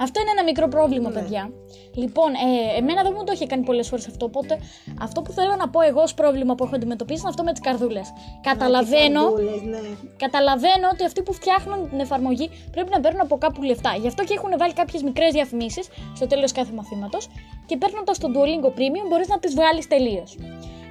Αυτό 0.00 0.20
είναι 0.20 0.30
ένα 0.30 0.44
μικρό 0.44 0.68
πρόβλημα, 0.68 1.08
Ναι. 1.08 1.14
παιδιά. 1.20 1.50
Λοιπόν, 1.94 2.30
ε, 2.32 2.78
εμένα 2.78 3.02
δεν 3.02 3.12
μου 3.16 3.24
το 3.24 3.32
είχε 3.32 3.46
κάνει 3.46 3.64
πολλές 3.64 3.88
φορές 3.88 4.06
αυτό. 4.06 4.24
Οπότε, 4.26 4.58
αυτό 5.00 5.22
που 5.22 5.32
θέλω 5.32 5.54
να 5.56 5.68
πω 5.68 5.80
εγώ 5.80 6.00
ως 6.02 6.14
πρόβλημα 6.14 6.54
που 6.54 6.64
έχω 6.64 6.74
αντιμετωπίσει 6.74 7.20
είναι 7.20 7.28
αυτό 7.28 7.42
με 7.42 7.52
τις 7.52 7.60
καρδούλες. 7.60 8.12
Καταλαβαίνω, 8.42 9.20
Α, 9.20 9.28
και 9.28 9.42
καρδούλες, 9.44 9.62
ναι. 9.62 9.88
καταλαβαίνω 10.16 10.86
ότι 10.92 11.04
αυτοί 11.04 11.22
που 11.22 11.32
φτιάχνουν 11.32 11.88
την 11.90 12.00
εφαρμογή 12.00 12.50
πρέπει 12.70 12.90
να 12.90 13.00
παίρνουν 13.00 13.20
από 13.20 13.38
κάπου 13.38 13.62
λεφτά. 13.62 13.94
Γι' 14.00 14.06
αυτό 14.06 14.24
και 14.24 14.34
έχουν 14.36 14.50
βάλει 14.58 14.72
κάποιες 14.72 15.02
μικρές 15.02 15.32
διαφημίσεις 15.32 15.88
στο 16.14 16.26
τέλος 16.26 16.52
κάθε 16.52 16.72
μαθήματος 16.82 17.28
και 17.66 17.76
παίρνοντας 17.76 18.18
το 18.18 18.28
Duolingo 18.34 18.70
Premium 18.78 19.06
μπορείς 19.08 19.28
να 19.28 19.38
τις 19.38 19.54
βγάλεις 19.54 19.86
τελείως. 19.88 20.30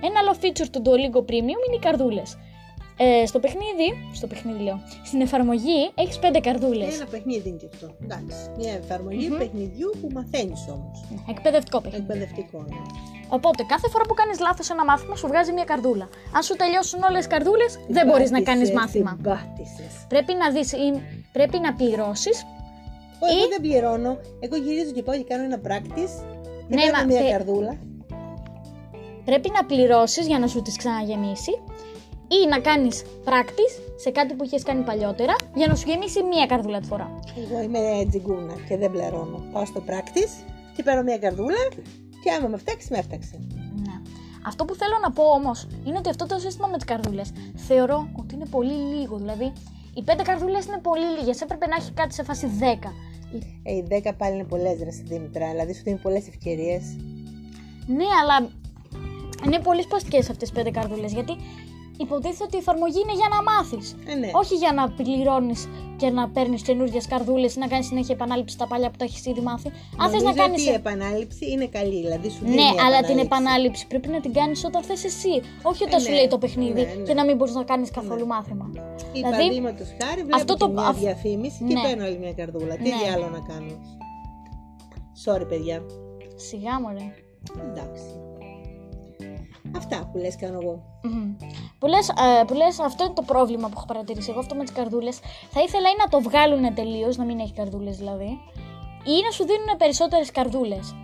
Ένα 0.08 0.18
άλλο 0.22 0.34
feature 0.42 0.70
του 0.72 0.82
Duolingo 0.86 1.22
Premium 1.30 1.60
είναι 1.66 1.76
οι 1.78 1.84
καρδούλες. 1.88 2.38
Ε, 2.98 3.26
στο 3.26 3.40
παιχνίδι, 3.40 3.88
στο 4.14 4.28
παιχνίδι 4.28 4.60
λέω, 4.64 4.80
στην 5.04 5.22
εφαρμογή 5.22 5.92
έχεις 5.96 6.20
5 6.20 6.40
καρδούλες. 6.42 6.96
Ένα 6.96 7.06
παιχνίδι 7.06 7.50
είναι 7.50 7.58
και 7.58 7.68
αυτό. 7.74 7.88
Εντάξει. 8.04 8.38
Μια 8.58 8.74
εφαρμογή 8.74 9.30
παιχνιδιού 9.30 9.90
που 10.02 10.08
μαθαίνεις 10.14 10.66
όμως. 10.70 11.04
Εκπαιδευτικό 11.30 11.82
παιχνίδι. 11.82 12.04
Εκπαιδευτικό. 12.04 12.58
Ναι. 12.70 12.76
Οπότε 13.30 13.64
κάθε 13.64 13.88
φορά 13.90 14.04
που 14.06 14.14
κάνεις 14.14 14.40
λάθος 14.40 14.70
ένα 14.70 14.84
μάθημα 14.86 15.16
σου 15.16 15.28
βγάζει 15.28 15.52
μια 15.52 15.64
καρδούλα. 15.64 16.10
Αν 16.36 16.44
σου 16.44 16.56
τελειώσουν 16.56 17.00
όλες 17.10 17.26
οι 17.26 17.28
καρδούλες, 17.28 17.80
δεν 17.88 18.08
μπορείς 18.08 18.32
να 18.32 18.42
κάνεις 18.42 18.72
Πάτησες, 18.72 19.02
μάθημα. 19.04 19.12
την 19.16 19.24
πάτησες. 19.24 19.94
Πρέπει 20.08 20.34
να 20.34 20.50
δεις, 20.52 20.72
ή- 20.72 21.02
πρέπει 21.32 21.58
να 21.60 21.74
πληρώσεις. 21.74 22.46
Ω, 23.24 23.26
Εγώ 23.38 23.48
δεν 23.50 23.62
πληρώνω. 23.62 24.18
Εγώ 24.40 24.56
γυρίζω 24.56 24.92
και 24.92 25.04
πάω 25.04 25.16
και 25.18 25.24
κάνω 25.24 25.44
ένα 25.44 25.60
practice. 25.68 26.14
Και 26.68 26.76
Ναι, 26.76 26.82
παίρνω 26.82 26.98
μα 27.00 27.04
μια 27.06 27.22
τε- 27.22 27.32
καρδούλα. 27.32 27.78
Πρέπει 29.26 29.50
να 29.54 29.66
πληρώσεις 29.66 30.28
για 30.28 30.40
να 30.40 30.48
σου 30.48 30.62
τις 30.62 30.76
ξαναγεμίσει 30.78 31.52
ή 32.28 32.48
να 32.50 32.60
κάνεις 32.60 33.04
practice 33.26 33.76
σε 34.04 34.10
κάτι 34.12 34.34
που 34.34 34.44
έχει 34.44 34.62
κάνει 34.62 34.84
παλιότερα 34.84 35.36
για 35.56 35.68
να 35.68 35.76
σου 35.76 35.90
γεμίσει 35.90 36.24
μία 36.24 36.46
καρδούλα 36.46 36.80
τη 36.80 36.88
φορά. 36.88 37.20
Εγώ 37.38 37.62
είμαι 37.62 37.80
τζιγκούνα 38.10 38.54
και 38.68 38.78
δεν 38.78 38.92
πληρώνω. 38.92 39.44
Πάω 39.54 39.66
στο 39.66 39.84
practice 39.88 40.34
και 40.76 40.84
παίρνω 40.84 41.04
μια 41.04 41.18
καρδούλα 41.18 41.64
και 42.24 42.32
άμα 42.32 42.48
με 42.48 42.58
φτιάξει, 42.58 42.88
με 42.92 42.98
έφταξε. 42.98 43.40
Ναι. 43.76 43.94
Αυτό 44.48 44.66
που 44.66 44.76
θέλω 44.76 44.98
να 45.02 45.12
πω 45.12 45.24
όμως 45.24 45.68
είναι 45.86 45.98
ότι 45.98 46.10
αυτό 46.10 46.26
το 46.26 46.40
σύστημα 46.40 46.68
με 46.68 46.76
τις 46.78 46.86
καρδούλες 46.86 47.32
θεωρώ 47.56 48.10
ότι 48.20 48.36
είναι 48.36 48.46
πολύ 48.46 48.74
λίγο. 48.74 49.18
Δηλαδή, 49.18 49.54
οι 49.94 50.04
πέντε 50.04 50.24
καρδούλες 50.24 50.66
είναι 50.66 50.80
πολύ 50.82 51.06
λίγες. 51.20 51.42
Έπρεπε 51.42 51.68
να 51.68 51.76
έχει 51.76 51.92
κάτι 51.92 52.14
σε 52.14 52.24
φάση 52.24 52.48
10. 52.60 52.94
Ε, 53.64 53.74
οι 53.74 53.88
10 53.90 54.12
πάλι 54.18 54.34
είναι 54.34 54.44
πολλές, 54.44 54.80
ρε 54.84 54.92
στη 54.92 55.04
Δήμητρα. 55.04 55.50
Δηλαδή 55.50 55.74
σου 55.74 55.84
δίνει 55.84 55.98
πολλές 55.98 56.28
ευκαιρίες. 56.28 56.84
Ναι, 57.88 58.06
αλλά 58.22 58.50
είναι 59.46 59.60
πολύ 59.60 59.82
σπαστικές 59.82 60.30
αυτές 60.30 60.50
τι 60.50 60.56
πέντε 60.56 60.72
καρδούλες. 60.72 61.14
Γιατί 61.14 61.36
υποτίθεται 61.98 62.44
ότι 62.44 62.56
η 62.56 62.60
εφαρμογή 62.60 63.00
είναι 63.04 63.14
για 63.22 63.28
να 63.36 63.40
μάθεις. 63.52 63.96
Ε, 64.06 64.14
ναι. 64.16 64.30
Όχι 64.34 64.56
για 64.56 64.74
να 64.74 64.90
πληρώνεις 64.92 65.68
και 65.98 66.10
να 66.10 66.30
παίρνεις 66.30 66.62
καινούργιες 66.62 67.08
καρδούλες 67.08 67.56
ή 67.56 67.60
να 67.60 67.68
κάνεις 67.68 67.86
συνέχεια 67.86 68.16
επανάληψη 68.16 68.56
στα 68.56 68.68
παλιά 68.68 68.90
που 68.92 68.98
τα 68.98 69.04
έχεις 69.06 69.26
ήδη 69.26 69.42
μάθει. 69.42 69.68
Αν 70.02 70.10
θες 70.10 70.22
Νομίζω 70.22 70.26
να 70.26 70.34
κάνεις. 70.44 70.62
ότι 70.62 70.70
η 70.72 70.74
επανάληψη 70.74 71.52
είναι 71.52 71.68
καλή. 71.68 72.02
Δηλαδή 72.02 72.30
σου 72.30 72.40
δίνει 72.44 72.56
Ναι, 72.56 72.62
μια 72.62 72.84
αλλά 72.86 73.02
την 73.02 73.18
επανάληψη 73.18 73.88
πρέπει 73.88 74.08
να 74.08 74.20
την 74.20 74.34
κάνεις 74.34 74.64
όταν 74.66 74.84
θες 74.84 75.04
εσύ. 75.04 75.42
Όχι 75.64 75.84
όταν 75.84 76.00
Ε, 76.00 76.02
σου 76.04 76.10
ναι. 76.10 76.16
λέει 76.16 76.28
το 76.28 76.38
παιχνίδι 76.38 76.82
Ναι, 76.82 76.94
ναι. 76.98 77.04
και 77.04 77.14
να 77.14 77.26
μην 77.26 77.36
μπορείς 77.36 77.54
να 77.54 77.64
κάνεις 77.64 77.92
καθόλου 77.92 78.26
μάθημα. 78.28 78.70
Ή 78.74 78.80
Δηλαδή, 79.14 79.32
παραδείγματος 79.32 79.88
χάρη, 80.02 80.22
βλέπω 80.22 80.36
αυτό 80.36 80.54
αυτό 80.54 80.66
το- 80.66 80.72
μια 80.72 80.88
αυ- 80.88 81.00
διαφήμιση 81.00 81.64
και 81.68 81.74
Ναι. 81.74 81.82
παίρνω 81.82 82.04
άλλη 82.04 82.18
μια 82.18 82.34
καρδούλα. 82.34 82.76
Τι 82.76 82.90
Ναι. 82.90 83.12
άλλο 83.14 83.28
να 83.30 83.40
κάνω; 83.54 83.74
Sorry, 85.26 85.48
παιδιά. 85.50 85.82
Σιγά 86.36 86.82
μωρέ. 86.82 87.14
Εντάξει. 87.70 88.04
Αυτά 89.78 90.10
που 90.12 90.18
λες 90.18 90.36
κάνω 90.36 90.58
εγώ. 90.62 90.84
Μμμ. 91.04 91.36
Που 91.80 91.88
λες, 91.88 92.10
ε, 92.10 92.44
που 92.48 92.54
λες, 92.54 92.80
αυτό 92.80 93.04
είναι 93.04 93.14
το 93.14 93.22
πρόβλημα 93.22 93.68
που 93.68 93.74
έχω 93.78 93.86
παρατηρήσει 93.86 94.30
εγώ, 94.30 94.40
αυτό 94.40 94.56
με 94.56 94.64
τις 94.64 94.74
καρδούλες. 94.74 95.20
Θα 95.50 95.62
ήθελα 95.62 95.90
ή 95.90 95.96
να 95.98 96.08
το 96.08 96.22
βγάλουν 96.22 96.74
τελείως, 96.74 97.18
να 97.18 97.26
μην 97.26 97.40
έχει 97.40 97.54
καρδούλες 97.54 97.98
δηλαδή, 97.98 98.30
ή 99.04 99.16
να 99.26 99.32
σου 99.32 99.46
δίνουν 99.46 99.78
περισσότερες 99.78 100.32
καρδούλες. 100.32 100.96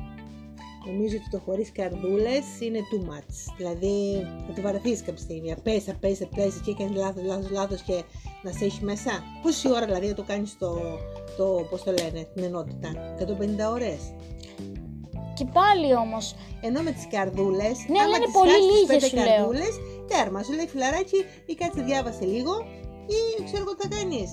Νομίζω 0.86 1.18
ότι 1.18 1.30
το 1.30 1.40
χωρίς 1.46 1.72
καρδούλες 1.72 2.46
είναι 2.60 2.80
too 2.92 3.10
much. 3.10 3.54
Δηλαδή 3.58 4.26
θα 4.48 4.54
το 4.54 4.62
βαρεθείς 4.62 5.02
κάποια 5.02 5.24
στιγμή. 5.24 5.56
Πέσει, 5.64 5.94
πέσει, 6.00 6.30
πέσει 6.36 6.60
και 6.66 6.72
έκανες 6.72 6.96
λάθος, 6.96 7.24
λάθος, 7.24 7.50
λάθος 7.52 7.82
και 7.82 8.04
να 8.44 8.52
σε 8.52 8.66
έχει 8.66 8.84
μέσα. 8.84 9.12
Πόση 9.42 9.72
ώρα 9.72 9.86
δηλαδή 9.86 10.08
θα 10.08 10.14
το 10.14 10.24
κάνεις 10.24 10.58
το, 10.58 10.80
το 11.38 11.66
πώς 11.70 11.84
το 11.84 11.92
λένε, 11.92 12.28
την 12.34 12.44
ενότητα. 12.44 13.16
150 13.18 13.72
ώρες. 13.72 14.00
Και 15.38 15.46
πάλι 15.60 15.90
όμως, 15.96 16.26
Ενώ 16.62 16.80
με 16.82 16.92
τις 16.92 17.08
καρδούλες. 17.14 17.76
Ναι, 17.92 18.00
αλλά 18.04 18.16
είναι 18.18 18.32
πολύ 18.40 18.58
λίγες, 18.72 19.04
σου 19.10 19.16
λέω. 19.16 19.26
καρδούλες, 19.26 19.74
τέρμα. 20.12 20.44
Σου 20.44 20.54
λέει 20.58 20.68
φιλαράκι 20.68 21.20
ή 21.46 21.54
κάτσε 21.62 21.82
διάβασε 21.82 22.26
λίγο 22.26 22.54
ή 23.16 23.44
ξέρω 23.48 23.64
εγώ 23.66 23.74
τι 23.76 23.82
θα 23.88 23.90
κάνεις. 23.96 24.30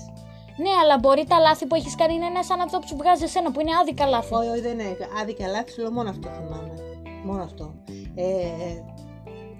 ναι, 0.63 0.73
αλλά 0.81 0.95
μπορεί 1.01 1.23
τα 1.31 1.39
λάθη 1.39 1.65
που 1.65 1.75
έχεις 1.75 1.95
κάνει 1.95 2.17
να 2.17 2.25
είναι 2.25 2.41
σαν 2.49 2.59
αυτό 2.61 2.79
που 2.79 2.87
σου 2.87 2.97
βγάζει 3.01 3.23
εσένα, 3.23 3.51
που 3.51 3.59
είναι 3.61 3.71
άδικα 3.81 4.05
λάθη. 4.05 4.33
Όχι, 4.35 4.49
όχι, 4.49 4.61
δεν 4.67 4.79
είναι 4.79 4.97
άδικα 5.21 5.47
λάθη, 5.47 5.71
σου 5.71 5.81
λέω 5.81 5.91
μόνο 5.91 6.09
αυτό 6.09 6.27
θυμάμαι. 6.37 6.73
Μόνο 7.27 7.41
αυτό. 7.43 7.65
Ε, 8.15 8.23
ε, 8.67 8.83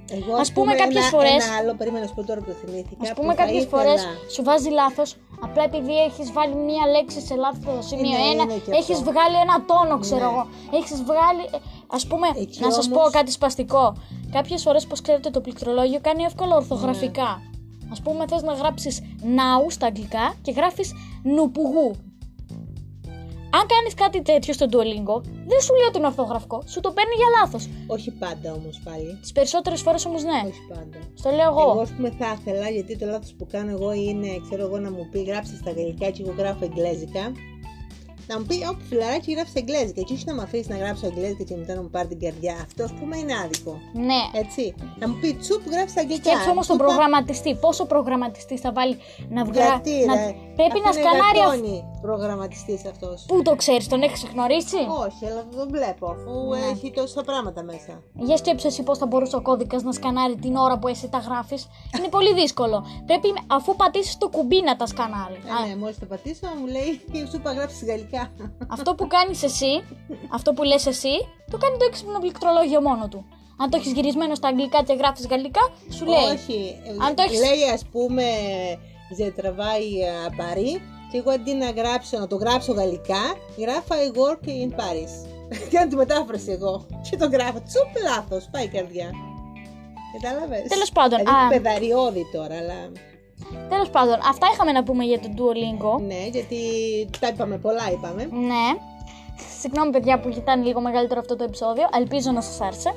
εγώ, 0.09 0.35
Ας 0.35 0.51
πούμε 0.51 0.73
κάποιες 0.75 1.01
ένα, 1.07 1.13
φορές- 1.15 1.45
Ένα 1.45 1.55
άλλο, 1.59 1.73
περίμενα 1.79 2.03
να 2.03 2.07
σου 2.09 2.15
πω 2.17 2.23
τώρα 2.25 2.39
που 2.39 2.45
το 2.45 2.55
θυμήθηκα. 2.61 3.01
Ας 3.01 3.09
που 3.09 3.15
πούμε 3.21 3.33
θα 3.33 3.41
κάποιες 3.43 3.63
ήθελα- 3.63 3.81
φορές 3.83 3.99
σου 4.33 4.43
βάζει 4.43 4.69
λάθος, 4.69 5.15
απλά 5.45 5.63
επειδή 5.63 5.95
έχεις 6.07 6.31
βάλει 6.31 6.55
μία 6.55 6.85
λέξη 6.95 7.19
σε 7.27 7.35
λάθος 7.35 7.85
σημείο 7.87 8.17
Ναι, 8.17 8.25
1, 8.29 8.43
είναι 8.43 8.57
και 8.65 8.71
έχεις 8.81 8.97
αυτό. 8.99 9.11
βγάλει 9.11 9.35
ένα 9.45 9.55
τόνο, 9.69 9.95
ξέρω 10.05 10.25
Ναι. 10.25 10.31
εγώ. 10.31 10.43
Έχεις 10.79 10.99
βγάλει, 11.09 11.43
ε, 11.55 11.57
ας 11.97 12.03
πούμε, 12.07 12.27
Εκεί 12.43 12.59
να 12.61 12.71
σας 12.71 12.85
όμως- 12.87 13.03
πω 13.03 13.09
κάτι 13.17 13.31
σπαστικό. 13.31 13.85
Κάποιες 14.31 14.61
φορές, 14.61 14.85
πως 14.89 15.01
ξέρετε, 15.01 15.29
το 15.29 15.41
πληκτρολόγιο 15.41 15.99
κάνει 16.07 16.23
εύκολα 16.23 16.55
ορθογραφικά. 16.55 17.29
Ναι. 17.41 17.89
Ας 17.91 18.01
πούμε, 18.01 18.25
θες 18.29 18.41
να 18.41 18.53
γράψεις 18.53 19.01
now 19.37 19.61
στα 19.67 19.85
αγγλικά 19.85 20.33
και 20.41 20.51
γράφεις 20.51 20.93
νουπογού. 21.23 21.91
Αν 23.57 23.65
κάνεις 23.73 23.93
κάτι 23.93 24.21
τέτοιο 24.21 24.53
στο 24.53 24.65
Duolingo, 24.71 25.17
δεν 25.51 25.59
σου 25.65 25.73
λέει 25.77 25.87
ότι 25.89 25.97
είναι 25.97 26.07
ορθογραφικό, 26.07 26.63
σου 26.67 26.79
το 26.79 26.91
παίρνει 26.91 27.15
για 27.21 27.29
λάθος. 27.39 27.69
Όχι 27.87 28.11
πάντα 28.11 28.53
όμως 28.53 28.81
πάλι. 28.83 29.17
Τις 29.21 29.31
περισσότερες 29.31 29.81
φορές 29.81 30.05
όμως 30.05 30.23
ναι. 30.23 30.39
Όχι 30.51 30.63
πάντα. 30.73 30.99
Στο 31.13 31.29
λέω 31.29 31.49
εγώ. 31.51 31.61
Εγώ, 31.71 31.81
ας 31.81 31.89
πούμε, 31.95 32.09
θα 32.19 32.37
ήθελα, 32.39 32.69
γιατί 32.69 32.97
το 32.97 33.05
λάθος 33.05 33.33
που 33.37 33.47
κάνω 33.51 33.71
εγώ 33.71 33.91
είναι, 33.93 34.29
ξέρω 34.49 34.63
εγώ, 34.67 34.77
να 34.79 34.91
μου 34.91 35.07
πει 35.11 35.19
γράψει 35.23 35.55
στα 35.61 35.71
γαλλικά 35.71 36.09
και 36.09 36.21
εγώ 36.23 36.33
γράφω 36.37 36.63
εγγλέζικα. 36.65 37.23
Να 38.27 38.39
μου 38.39 38.45
πει, 38.45 38.55
Ωπ, 38.71 38.79
φιλαράκι, 38.89 39.31
γράφει 39.33 39.51
εγγλέζικα. 39.53 40.01
Και 40.01 40.13
όχι 40.13 40.23
να 40.25 40.33
με 40.33 40.41
αφήσεις 40.41 40.67
να 40.67 40.77
γράψω 40.77 41.05
εγγλέζικα 41.05 41.43
και 41.43 41.55
μετά 41.55 41.73
να 41.75 41.81
μου 41.81 41.89
πάρει 41.89 42.07
την 42.07 42.19
καρδιά. 42.19 42.55
Αυτό, 42.65 42.83
ας 42.83 42.93
πούμε, 42.99 43.17
είναι 43.17 43.33
άδικο. 43.43 43.73
Ναι. 44.09 44.21
Έτσι. 44.43 44.63
Να 44.99 45.07
μου 45.09 45.15
πει 45.21 45.33
τσουπ, 45.33 45.61
γράφει 45.73 45.99
αγγλικά. 45.99 46.29
Σκέψου 46.29 46.49
όμως 46.55 46.67
τον 46.67 46.77
Τσουπα- 46.77 46.93
προγραμματιστή. 46.93 47.51
Πόσο 47.65 47.85
προγραμματιστής 47.85 48.59
θα 48.61 48.71
βάλει 48.77 48.95
να 49.29 49.41
βγάλει. 49.45 49.67
Γιατί, 49.69 50.05
να... 50.05 50.15
ρε, 50.15 50.35
Πρέπει 50.59 50.79
αυτό 50.79 50.89
να 50.89 50.89
είναι 50.89 50.99
σκανάρει. 51.01 51.83
Αυ- 52.05 52.11
γατόνι 52.11 52.17
προγραμματιστής 52.17 52.85
αυτός. 52.85 53.25
Πού 53.27 53.41
το 53.41 53.55
ξέρεις, 53.55 53.87
τον 53.87 54.01
έχεις 54.01 54.25
γνωρίσει; 54.33 54.75
Όχι, 55.05 55.25
αλλά 55.25 55.45
δεν 55.49 55.57
τον 55.59 55.67
βλέπω 55.69 56.05
αφού 56.07 56.31
Ναι. 56.49 56.59
έχει 56.71 56.91
τόσα 56.91 57.21
πράγματα 57.23 57.63
μέσα. 57.63 58.03
Για 58.13 58.37
σκέψου 58.37 58.67
εσύ 58.67 58.83
πώς 58.83 58.97
θα 58.97 59.05
μπορούσε 59.05 59.35
ο 59.35 59.41
κώδικας 59.41 59.83
να 59.83 59.91
σκανάρει 59.91 60.35
την 60.35 60.55
ώρα 60.55 60.79
που 60.79 60.87
εσύ 60.87 61.09
τα 61.09 61.17
γράφεις. 61.17 61.67
Είναι 61.97 62.07
πολύ 62.07 62.33
δύσκολο. 62.33 62.85
Πρέπει 63.05 63.33
αφού 63.47 63.75
πατήσεις 63.75 64.17
το 64.17 64.27
κουμπί 64.29 64.61
να 64.61 64.75
τα 64.75 64.85
σκανάρει. 64.85 65.35
Α, 65.35 65.63
Ε, 65.65 65.67
ναι, 65.67 65.75
μόλις 65.75 65.99
το 65.99 66.05
πατήσω 66.05 66.47
μου 66.59 66.65
λέει 66.67 67.01
σου 67.29 67.35
είπα 67.35 67.51
γράψεις 67.53 67.87
γαλλικά. 67.87 68.31
Αυτό 68.67 68.95
που 68.95 69.07
κάνεις 69.07 69.43
εσύ, 69.43 69.83
αυτό 70.33 70.53
που 70.53 70.63
λες 70.63 70.85
εσύ, 70.85 71.15
το 71.51 71.57
κάνει 71.57 71.77
το 71.77 71.85
έξυπνο 71.89 72.19
πληκτρολόγιο 72.19 72.81
μόνο 72.81 73.07
του. 73.07 73.25
Αν 73.57 73.69
το 73.69 73.77
έχεις 73.77 73.91
γυρισμένο 73.91 74.35
στα 74.35 74.47
αγγλικά 74.47 74.83
και 74.83 74.93
γράφεις 74.93 75.27
γαλλικά, 75.27 75.61
σου 75.89 76.05
λέει. 76.05 76.23
Όχι, 76.33 76.75
Αν 77.07 77.15
το 77.15 77.21
έχεις- 77.27 77.39
λέει 77.39 77.69
ας 77.73 77.85
πούμε 77.91 78.23
«Je 79.17 79.27
travaille 79.41 80.01
à 80.25 80.29
Paris» 80.41 80.79
και 81.15 81.21
εγώ 81.21 81.31
αντί 81.31 81.53
να 81.53 81.69
γράψω, 81.69 82.19
να 82.19 82.27
το 82.27 82.35
γράψω 82.35 82.71
γαλλικά, 82.73 83.23
γράφω 83.57 83.93
«I 84.05 84.07
work 84.21 84.47
in 84.47 84.71
Paris». 84.79 85.13
Κάνω 85.71 85.87
τη 85.89 85.95
μετάφραση 85.95 86.51
εγώ 86.51 86.85
και 87.09 87.17
το 87.17 87.27
γράφω. 87.27 87.61
Τσουπ 87.67 87.91
λάθος, 88.03 88.47
πάει 88.51 88.63
η 88.63 88.67
καρδιά. 88.67 89.09
Κατάλαβες; 90.21 90.67
Τέλος 90.67 90.91
πάντων, 90.91 91.19
Δηλαδή 91.19 91.45
α. 91.45 91.47
παιδαριώδη 91.47 92.25
τώρα, 92.33 92.55
αλλά... 92.61 92.79
Τέλος 93.69 93.89
πάντων, 93.89 94.13
αυτά 94.13 94.47
είχαμε 94.53 94.71
να 94.71 94.83
πούμε 94.83 95.03
για 95.03 95.19
το 95.19 95.29
Duolingo. 95.37 96.01
Ναι, 96.01 96.27
γιατί 96.31 96.59
τα 97.19 97.27
είπαμε, 97.27 97.57
πολλά 97.57 97.91
είπαμε. 97.91 98.23
Ναι. 98.31 98.67
Συγγνώμη, 99.59 99.91
παιδιά, 99.91 100.19
που 100.19 100.29
ήταν 100.29 100.63
λίγο 100.63 100.81
μεγαλύτερο 100.81 101.19
αυτό 101.19 101.35
το 101.35 101.43
επεισόδιο. 101.43 101.85
Ελπίζω 101.99 102.31
να 102.31 102.41
σας 102.41 102.61
άρεσε. 102.61 102.93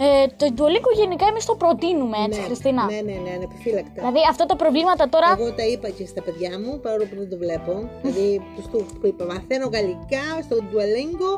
Ε, 0.00 0.26
το 0.36 0.46
Duolingo 0.56 0.90
γενικά 0.96 1.26
εμείς 1.26 1.44
το 1.44 1.54
προτείνουμε, 1.54 2.16
έτσι, 2.26 2.40
ναι, 2.40 2.46
Χριστίνα. 2.46 2.84
Ναι, 2.84 3.00
ναι, 3.08 3.16
ναι, 3.24 3.30
ανεπιφύλακτα. 3.36 3.98
Δηλαδή, 4.02 4.20
αυτά 4.30 4.46
τα 4.46 4.56
προβλήματα 4.56 5.08
τώρα. 5.08 5.28
Εγώ 5.38 5.52
τα 5.52 5.66
είπα 5.72 5.88
και 5.88 6.06
στα 6.06 6.22
παιδιά 6.22 6.58
μου, 6.62 6.80
παρόλο 6.80 7.04
που 7.10 7.16
δεν 7.22 7.28
το 7.30 7.36
βλέπω. 7.44 7.72
δηλαδή, 8.02 8.42
τους 8.56 8.66
το 8.72 8.78
που 9.00 9.06
είπα, 9.06 9.24
μαθαίνω 9.24 9.66
γαλλικά 9.74 10.24
στο 10.46 10.56
Duolingo, 10.68 11.32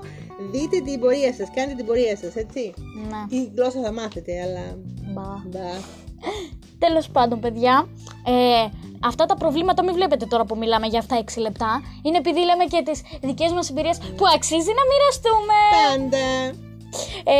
δείτε 0.53 0.77
την 0.87 1.01
πορεία 1.01 1.33
σας, 1.39 1.49
κάντε 1.55 1.75
την 1.75 1.87
πορεία 1.87 2.17
σας, 2.17 2.35
έτσι. 2.37 2.63
Ναι. 3.11 3.21
Τι 3.29 3.39
γλώσσα 3.55 3.81
θα 3.87 3.93
μάθετε, 3.93 4.33
αλλά. 4.45 4.65
Μπα. 5.13 5.31
Μπα. 5.51 5.69
Τέλος 6.79 7.09
πάντων, 7.09 7.41
παιδιά, 7.41 7.89
ε, 8.27 8.69
αυτά 9.05 9.27
τα 9.27 9.35
προβλήματα 9.35 9.83
μην 9.85 9.95
βλέπετε 9.95 10.27
τώρα 10.27 10.45
που 10.45 10.57
μιλάμε 10.57 10.87
για 10.87 10.99
αυτά 10.99 11.17
6 11.17 11.41
λεπτά. 11.41 11.83
Είναι 12.03 12.17
επειδή 12.17 12.41
λέμε 12.45 12.65
και 12.65 12.83
τις 12.85 13.03
δικές 13.21 13.53
μας 13.53 13.71
εμπειρίες 13.71 13.99
που 13.99 14.25
αξίζει 14.35 14.73
να 14.79 14.85
μοιραστούμε. 14.91 15.59
Πάντα. 15.89 16.69
Ε, 17.25 17.33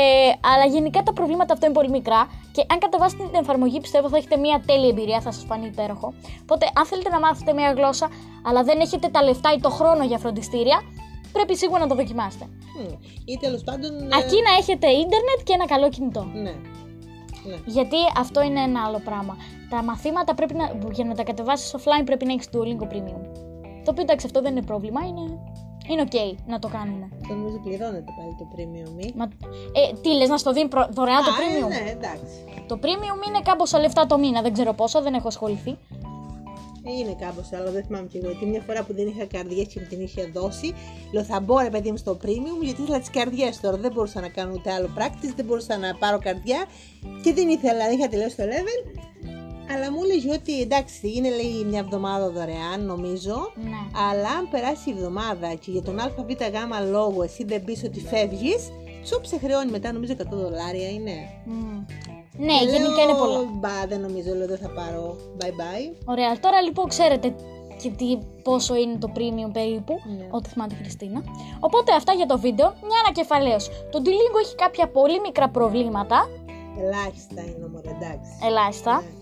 αλλά 0.53 0.65
γενικά 0.75 1.03
τα 1.03 1.13
προβλήματα 1.13 1.53
αυτά 1.53 1.67
είναι 1.67 1.75
πολύ 1.75 1.91
μικρά. 1.91 2.29
Και 2.53 2.65
αν 2.73 2.79
κατεβάσετε 2.79 3.23
την 3.23 3.41
εφαρμογή, 3.41 3.81
πιστεύω 3.81 4.09
θα 4.09 4.17
έχετε 4.17 4.37
μια 4.37 4.63
τέλεια 4.67 4.89
εμπειρία, 4.89 5.21
θα 5.21 5.33
σας 5.33 5.45
φανεί 5.49 5.67
υπέροχο. 5.67 6.13
Οπότε, 6.43 6.71
αν 6.75 6.87
θέλετε 6.87 7.09
να 7.09 7.21
μάθετε 7.21 7.53
μια 7.53 7.73
γλώσσα, 7.73 8.09
αλλά 8.47 8.63
δεν 8.63 8.81
έχετε 8.81 9.09
τα 9.09 9.23
λεφτά 9.23 9.53
ή 9.57 9.61
το 9.61 9.71
χρόνο 9.71 10.05
για 10.05 10.19
φροντιστήρια, 10.19 10.81
πρέπει 11.33 11.57
σίγουρα 11.57 11.81
να 11.81 11.87
το 11.87 11.95
δοκιμάσετε. 11.95 12.45
Μμ. 12.79 12.93
Ή 13.25 13.37
τέλος 13.41 13.63
πάντων. 13.65 13.91
ε, 14.03 14.17
Αρκεί 14.17 14.39
να 14.49 14.53
έχετε 14.59 14.87
ίντερνετ 14.87 15.39
και 15.45 15.53
ένα 15.53 15.67
καλό 15.67 15.89
κινητό. 15.89 16.23
Ναι. 16.33 16.41
ναι. 16.41 17.57
Γιατί 17.67 17.97
αυτό 18.19 18.43
είναι 18.43 18.61
ένα 18.61 18.85
άλλο 18.87 19.01
πράγμα. 19.05 19.37
Τα 19.71 19.83
μαθήματα 19.83 20.35
πρέπει 20.35 20.55
να, 20.55 20.73
για 20.93 21.05
να 21.05 21.15
τα 21.15 21.23
κατεβάσεις 21.23 21.75
offline 21.77 22.05
πρέπει 22.05 22.25
να 22.25 22.33
έχεις 22.33 22.49
Duolingo 22.53 22.87
Premium. 22.93 23.23
Το 23.85 23.91
οποίο 23.91 24.03
εντάξει, 24.03 24.27
αυτό 24.27 24.41
δεν 24.41 24.53
είναι 24.57 24.63
πρόβλημα, 24.63 25.01
είναι, 25.07 25.39
είναι 25.89 26.05
ok 26.11 26.17
να 26.47 26.59
το 26.59 26.69
κάνουμε. 26.69 27.09
Το 27.29 27.35
νομίζω 27.35 27.57
πληρώνεται 27.65 28.13
πάλι 28.19 28.35
το 28.39 28.47
premium. 28.55 28.91
μη. 28.97 29.13
Μα, 29.17 29.25
ε, 29.25 29.93
τι 30.03 30.09
λες, 30.17 30.29
να 30.29 30.37
στο 30.39 30.53
δίνει 30.53 30.69
προ- 30.69 30.89
δωρεάν 30.93 31.25
το 31.25 31.31
Α, 31.31 31.35
ε, 31.35 31.39
premium; 31.41 31.69
Ναι, 31.69 31.91
εντάξει. 31.91 32.45
Το 32.67 32.79
premium 32.83 33.27
είναι 33.29 33.41
κάμποσα 33.45 33.79
λεφτά 33.79 34.07
το 34.07 34.19
μήνα, 34.19 34.43
δεν 34.43 34.53
ξέρω 34.53 34.73
πόσα, 34.73 35.01
δεν 35.03 35.15
έχω 35.15 35.29
ασχοληθεί. 35.29 35.71
Ε, 36.85 36.93
Είναι 36.93 37.17
κάπω 37.21 37.41
άλλο, 37.57 37.71
δεν 37.71 37.85
θυμάμαι 37.85 38.07
κι 38.07 38.17
εγώ. 38.17 38.27
Γιατί 38.31 38.47
μια 38.47 38.61
φορά 38.67 38.83
που 38.85 38.95
δεν 38.95 39.07
είχα 39.07 39.25
καρδιές 39.25 39.67
και 39.67 39.81
μου 39.81 39.87
την 39.89 40.01
είχε 40.01 40.25
δώσει, 40.35 40.75
λέω 41.13 41.23
θα 41.25 41.41
μπω 41.41 41.59
ρε 41.59 41.71
παιδί 41.71 41.91
μου 41.91 41.97
στο 41.97 42.19
premium 42.25 42.63
γιατί 42.63 42.83
ήθελα 42.83 42.99
τις 42.99 43.11
καρδιές 43.11 43.61
τώρα. 43.61 43.77
Δεν 43.77 43.93
μπορούσα 43.93 44.21
να 44.21 44.29
κάνω 44.29 44.53
ούτε 44.55 44.73
άλλο 44.73 44.89
practice, 44.99 45.33
δεν 45.37 45.45
μπορούσα 45.45 45.79
να 45.79 45.95
πάρω 45.95 46.19
καρδιά 46.19 46.65
και 47.23 47.33
δεν 47.33 47.49
ήθελα, 47.49 47.91
είχα 47.91 48.09
τελειώσει 48.09 48.37
το 48.37 48.43
level. 48.43 49.01
Αλλά 49.75 49.93
μου 49.93 49.99
έλεγε 50.05 50.33
ότι 50.33 50.61
εντάξει, 50.61 51.13
είναι 51.17 51.29
λέει 51.29 51.65
μια 51.67 51.79
εβδομάδα 51.79 52.31
δωρεάν 52.31 52.85
νομίζω. 52.85 53.53
Ναι. 53.55 54.01
Αλλά 54.11 54.29
αν 54.39 54.49
περάσει 54.51 54.91
η 54.91 54.93
εβδομάδα 54.97 55.55
και 55.55 55.71
για 55.71 55.83
τον 55.83 55.99
ΑΒΓ 56.01 56.91
λόγο 56.91 57.23
εσύ 57.23 57.45
δεν 57.45 57.65
πεις 57.65 57.83
ότι 57.85 58.01
φεύγεις, 58.01 58.71
σου 59.05 59.21
σε 59.23 59.39
χρεώνει 59.39 59.71
μετά 59.71 59.93
νομίζω 59.93 60.13
100 60.19 60.25
δολάρια 60.31 60.89
είναι. 60.89 61.17
Μμ. 61.45 61.85
Ναι, 62.45 62.59
Και 62.59 62.65
γενικά 62.65 62.89
λέω, 62.95 63.09
είναι 63.09 63.19
πολλά. 63.19 63.41
Μπα, 63.61 63.87
δεν 63.89 64.01
νομίζω, 64.01 64.35
λέω 64.35 64.47
δεν 64.47 64.59
θα 64.59 64.69
πάρω. 64.69 65.17
Bye 65.41 65.45
bye. 65.61 65.95
Ωραία, 66.05 66.39
τώρα 66.41 66.61
λοιπόν 66.63 66.89
ξέρετε 66.89 67.35
και 67.83 67.91
τι, 67.91 68.19
πόσο 68.43 68.75
είναι 68.77 68.97
το 68.99 69.13
premium 69.17 69.51
περίπου, 69.53 69.95
Ναι. 70.19 70.27
ό,τι 70.31 70.49
θυμάται 70.49 70.75
η 70.75 70.83
Χριστίνα. 70.83 71.23
Οπότε 71.61 71.93
αυτά 71.95 72.13
για 72.13 72.27
το 72.27 72.39
βίντεο, 72.39 72.67
μια 72.67 72.99
ανακεφαλαίωση. 73.05 73.71
Το 73.91 73.99
Duolingo 74.05 74.39
έχει 74.45 74.55
κάποια 74.55 74.89
πολύ 74.89 75.21
μικρά 75.21 75.49
προβλήματα, 75.49 76.29
Ελάχιστα 76.79 77.41
είναι 77.41 77.65
όμω, 77.65 77.81
εντάξει. 77.85 78.31
ελάχιστα, 78.47 78.95
Ναι. 78.95 79.20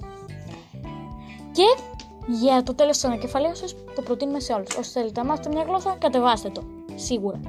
Και 1.58 1.82
για 2.26 2.62
το 2.62 2.74
τέλος 2.74 2.94
της 2.94 3.04
ανακεφαλαίωσης 3.04 3.74
το 3.94 4.02
προτείνουμε 4.02 4.40
σε 4.40 4.52
όλους. 4.52 4.76
Όσοι 4.76 4.90
θέλετε 4.90 5.20
να 5.20 5.26
μάθετε 5.26 5.48
μια 5.48 5.62
γλώσσα, 5.62 5.96
κατεβάστε 5.98 6.48
το, 6.48 6.62
σίγουρα. 6.94 7.40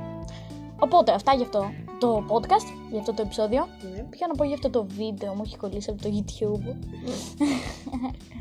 Οπότε 0.80 1.12
αυτά 1.12 1.34
για 1.34 1.46
αυτό 1.46 1.72
το 2.00 2.26
podcast, 2.28 2.68
για 2.90 3.00
αυτό 3.00 3.14
το 3.14 3.22
επεισόδιο. 3.22 3.68
Ναι. 3.94 4.04
Ποιο 4.10 4.28
να 4.28 4.36
πω 4.36 4.44
για 4.44 4.54
αυτό 4.54 4.70
το 4.70 4.88
βίντεο, 4.98 5.34
μου 5.34 5.42
έχει 5.46 5.58
κολλήσει 5.58 5.90
από 5.90 6.02
το 6.02 6.10
YouTube. 6.16 6.66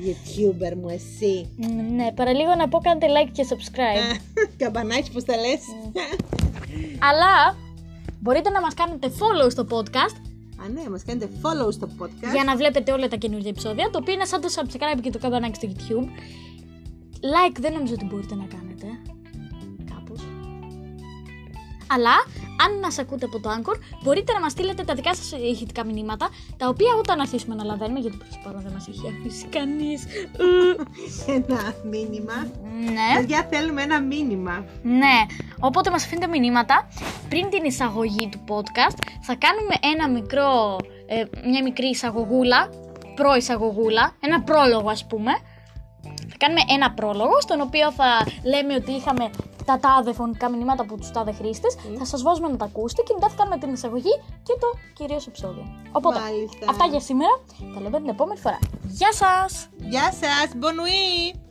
YouTuber 0.06 0.74
μου, 0.76 0.88
εσύ. 0.88 1.48
Μ, 1.56 1.94
ναι, 1.94 2.12
παραλίγο 2.12 2.54
να 2.54 2.68
πω 2.68 2.78
κάντε 2.78 3.06
like 3.06 3.30
και 3.32 3.46
subscribe. 3.50 4.20
Καμπανάκι, 4.56 5.10
πώ 5.12 5.22
τα 5.22 5.36
λες. 5.36 5.60
Αλλά 7.10 7.56
μπορείτε 8.20 8.50
να 8.50 8.60
μας 8.60 8.74
κάνετε 8.74 9.08
follow 9.08 9.50
στο 9.50 9.66
podcast 9.70 10.16
Α, 10.62 10.68
ναι, 10.68 10.90
μας 10.90 11.04
κάνετε 11.04 11.28
follow 11.42 11.72
στο 11.72 11.88
podcast. 11.98 12.32
για 12.32 12.44
να 12.44 12.56
βλέπετε 12.56 12.92
όλα 12.92 13.08
τα 13.08 13.16
καινούργια 13.16 13.50
επεισόδια, 13.50 13.90
το 13.90 13.98
οποίο 13.98 14.12
είναι 14.14 14.24
σαν 14.24 14.40
το 14.40 14.48
subscribe 14.54 15.00
και 15.00 15.10
το 15.10 15.18
καμπανάκι 15.18 15.54
στο 15.54 15.68
YouTube. 15.72 16.08
Like 17.34 17.56
δεν 17.60 17.72
νομίζω 17.72 17.92
ότι 17.92 18.04
μπορείτε 18.04 18.34
να 18.34 18.44
κάνετε. 18.44 18.86
Κάπως. 21.88 21.96
Αλλά, 21.96 22.14
αν 22.64 22.78
μας 22.82 22.98
ακούτε 22.98 23.24
από 23.24 23.40
το 23.40 23.50
Anchor, 23.56 23.76
μπορείτε 24.02 24.32
να 24.32 24.40
μας 24.40 24.52
στείλετε 24.52 24.82
τα 24.84 24.94
δικά 24.94 25.14
σας 25.14 25.32
ηχητικά 25.32 25.84
μηνύματα, 25.84 26.28
τα 26.56 26.68
οποία 26.68 26.94
όταν 26.98 27.20
αρχίσουμε 27.20 27.54
να 27.54 27.64
λαβαίνουμε, 27.64 27.98
γιατί 28.00 28.16
προς 28.16 28.30
το 28.30 28.36
παρόν 28.44 28.60
δεν 28.62 28.72
μας 28.72 28.88
έχει 28.88 29.14
αφήσει 29.18 29.46
κανείς. 29.46 30.04
Ένα 31.36 31.74
μήνυμα. 31.84 32.46
ναι. 32.84 33.20
Παιδιά, 33.20 33.46
θέλουμε 33.50 33.82
ένα 33.82 34.00
μήνυμα. 34.00 34.64
Ναι, 34.82 35.16
οπότε 35.60 35.90
μας 35.90 36.04
αφήνετε 36.04 36.26
μηνύματα. 36.38 36.88
Πριν 37.28 37.48
την 37.50 37.64
εισαγωγή 37.64 38.28
του 38.28 38.40
podcast 38.48 38.98
θα 39.20 39.34
κάνουμε 39.34 39.74
ένα 39.94 40.08
μικρό, 40.08 40.76
ε, 41.06 41.48
μια 41.48 41.62
μικρή 41.62 41.86
εισαγωγούλα, 41.86 42.68
προεισαγωγούλα, 43.14 44.12
ένα 44.20 44.42
πρόλογο 44.42 44.90
ας 44.90 45.06
πούμε. 45.06 45.32
Θα 46.30 46.36
κάνουμε 46.38 46.60
ένα 46.74 46.90
πρόλογο 46.92 47.40
στον 47.40 47.60
οποίο 47.60 47.92
θα 47.92 48.26
λέμε 48.42 48.74
ότι 48.74 48.92
είχαμε 48.92 49.30
τα 49.68 49.78
τάδε 49.78 50.12
φωνικά 50.12 50.48
μηνύματα 50.50 50.82
από 50.82 50.96
τους 50.96 51.10
τάδε 51.10 51.32
χρήστες. 51.32 51.76
Θα 51.98 52.04
σας 52.04 52.22
βάζουμε 52.22 52.48
να 52.48 52.56
τα 52.56 52.64
ακούσετε 52.64 53.02
και 53.02 53.12
μετά 53.14 53.28
θα 53.28 53.34
κάνουμε 53.36 53.58
την 53.58 53.72
εισαγωγή 53.72 54.14
και 54.42 54.54
το 54.60 54.68
κυρίως 54.94 55.26
επεισόδιο. 55.26 55.64
Οπότε, 55.92 56.18
Μάλιστα. 56.18 56.66
αυτά 56.68 56.84
για 56.86 57.00
σήμερα. 57.00 57.34
Τα 57.74 57.80
λέμε 57.80 57.98
την 57.98 58.08
επόμενη 58.08 58.40
φορά. 58.40 58.58
Γεια 58.82 59.12
σας! 59.12 59.68
Γεια 59.76 60.12
σας, 60.12 60.48
bon 60.60 60.74
nuit. 60.80 61.47